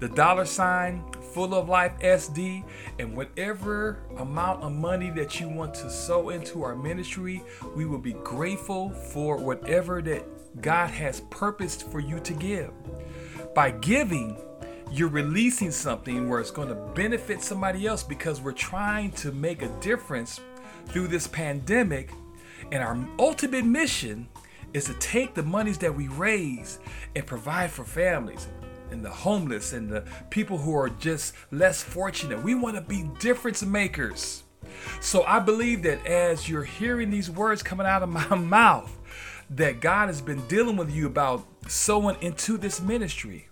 the 0.00 0.08
dollar 0.08 0.44
sign 0.44 1.04
Full 1.32 1.54
of 1.54 1.68
Life 1.68 1.92
SD, 2.00 2.64
and 2.98 3.16
whatever 3.16 4.00
amount 4.16 4.62
of 4.62 4.72
money 4.72 5.10
that 5.10 5.38
you 5.38 5.48
want 5.48 5.74
to 5.74 5.90
sow 5.90 6.30
into 6.30 6.62
our 6.62 6.74
ministry, 6.74 7.42
we 7.76 7.84
will 7.84 7.98
be 7.98 8.14
grateful 8.14 8.90
for 8.90 9.36
whatever 9.36 10.02
that 10.02 10.24
God 10.60 10.90
has 10.90 11.20
purposed 11.30 11.90
for 11.90 12.00
you 12.00 12.20
to 12.20 12.34
give. 12.34 12.72
By 13.54 13.70
giving, 13.70 14.36
you're 14.90 15.08
releasing 15.08 15.70
something 15.70 16.28
where 16.28 16.40
it's 16.40 16.50
going 16.50 16.68
to 16.68 16.74
benefit 16.74 17.42
somebody 17.42 17.86
else 17.86 18.02
because 18.02 18.40
we're 18.40 18.52
trying 18.52 19.12
to 19.12 19.32
make 19.32 19.62
a 19.62 19.68
difference 19.80 20.40
through 20.86 21.08
this 21.08 21.26
pandemic. 21.26 22.10
And 22.72 22.82
our 22.82 22.98
ultimate 23.18 23.64
mission 23.64 24.28
is 24.72 24.84
to 24.84 24.94
take 24.94 25.34
the 25.34 25.42
monies 25.42 25.78
that 25.78 25.94
we 25.94 26.08
raise 26.08 26.78
and 27.14 27.26
provide 27.26 27.70
for 27.70 27.84
families 27.84 28.48
and 28.90 29.04
the 29.04 29.10
homeless 29.10 29.72
and 29.72 29.88
the 29.88 30.04
people 30.30 30.58
who 30.58 30.74
are 30.74 30.88
just 30.88 31.34
less 31.50 31.82
fortunate. 31.82 32.42
We 32.42 32.54
want 32.54 32.76
to 32.76 32.82
be 32.82 33.04
difference 33.18 33.62
makers. 33.62 34.44
So 35.00 35.22
I 35.24 35.38
believe 35.38 35.82
that 35.82 36.04
as 36.06 36.48
you're 36.48 36.64
hearing 36.64 37.10
these 37.10 37.30
words 37.30 37.62
coming 37.62 37.86
out 37.86 38.02
of 38.02 38.08
my 38.08 38.34
mouth, 38.36 38.97
that 39.50 39.80
God 39.80 40.08
has 40.08 40.20
been 40.20 40.46
dealing 40.46 40.76
with 40.76 40.90
you 40.90 41.06
about 41.06 41.46
sowing 41.68 42.16
into 42.20 42.56
this 42.56 42.80
ministry. 42.80 43.48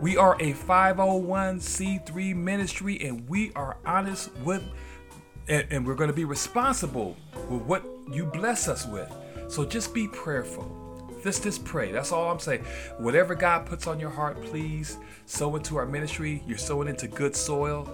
We 0.00 0.16
are 0.16 0.34
a 0.34 0.52
501c3 0.52 2.34
ministry 2.34 3.00
and 3.02 3.28
we 3.28 3.52
are 3.54 3.76
honest 3.86 4.34
with 4.38 4.62
and, 5.48 5.66
and 5.70 5.86
we're 5.86 5.94
going 5.94 6.10
to 6.10 6.16
be 6.16 6.24
responsible 6.24 7.16
with 7.48 7.62
what 7.62 7.84
you 8.10 8.26
bless 8.26 8.68
us 8.68 8.86
with. 8.86 9.12
So 9.48 9.64
just 9.64 9.92
be 9.94 10.08
prayerful. 10.08 10.78
Just, 11.22 11.44
just 11.44 11.64
pray. 11.64 11.92
That's 11.92 12.10
all 12.10 12.30
I'm 12.30 12.40
saying. 12.40 12.64
Whatever 12.98 13.34
God 13.34 13.66
puts 13.66 13.86
on 13.86 14.00
your 14.00 14.10
heart, 14.10 14.42
please 14.42 14.98
sow 15.26 15.54
into 15.54 15.76
our 15.76 15.86
ministry. 15.86 16.42
You're 16.46 16.58
sowing 16.58 16.88
into 16.88 17.06
good 17.06 17.36
soil. 17.36 17.88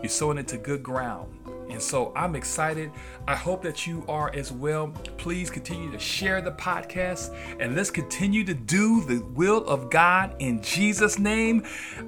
You're 0.00 0.08
sowing 0.08 0.38
into 0.38 0.58
good 0.58 0.82
ground. 0.82 1.32
And 1.70 1.80
so 1.80 2.12
I'm 2.14 2.36
excited. 2.36 2.90
I 3.26 3.34
hope 3.34 3.62
that 3.62 3.86
you 3.86 4.04
are 4.06 4.30
as 4.34 4.52
well. 4.52 4.88
Please 5.16 5.50
continue 5.50 5.90
to 5.90 5.98
share 5.98 6.42
the 6.42 6.52
podcast 6.52 7.34
and 7.58 7.74
let's 7.74 7.90
continue 7.90 8.44
to 8.44 8.54
do 8.54 9.02
the 9.04 9.20
will 9.34 9.64
of 9.64 9.90
God 9.90 10.36
in 10.38 10.60
Jesus' 10.62 11.18
name. 11.18 11.64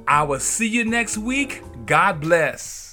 I 0.07 0.23
will 0.23 0.41
see 0.41 0.69
you 0.69 0.85
next 0.85 1.17
week. 1.17 1.63
God 1.87 2.21
bless. 2.21 2.84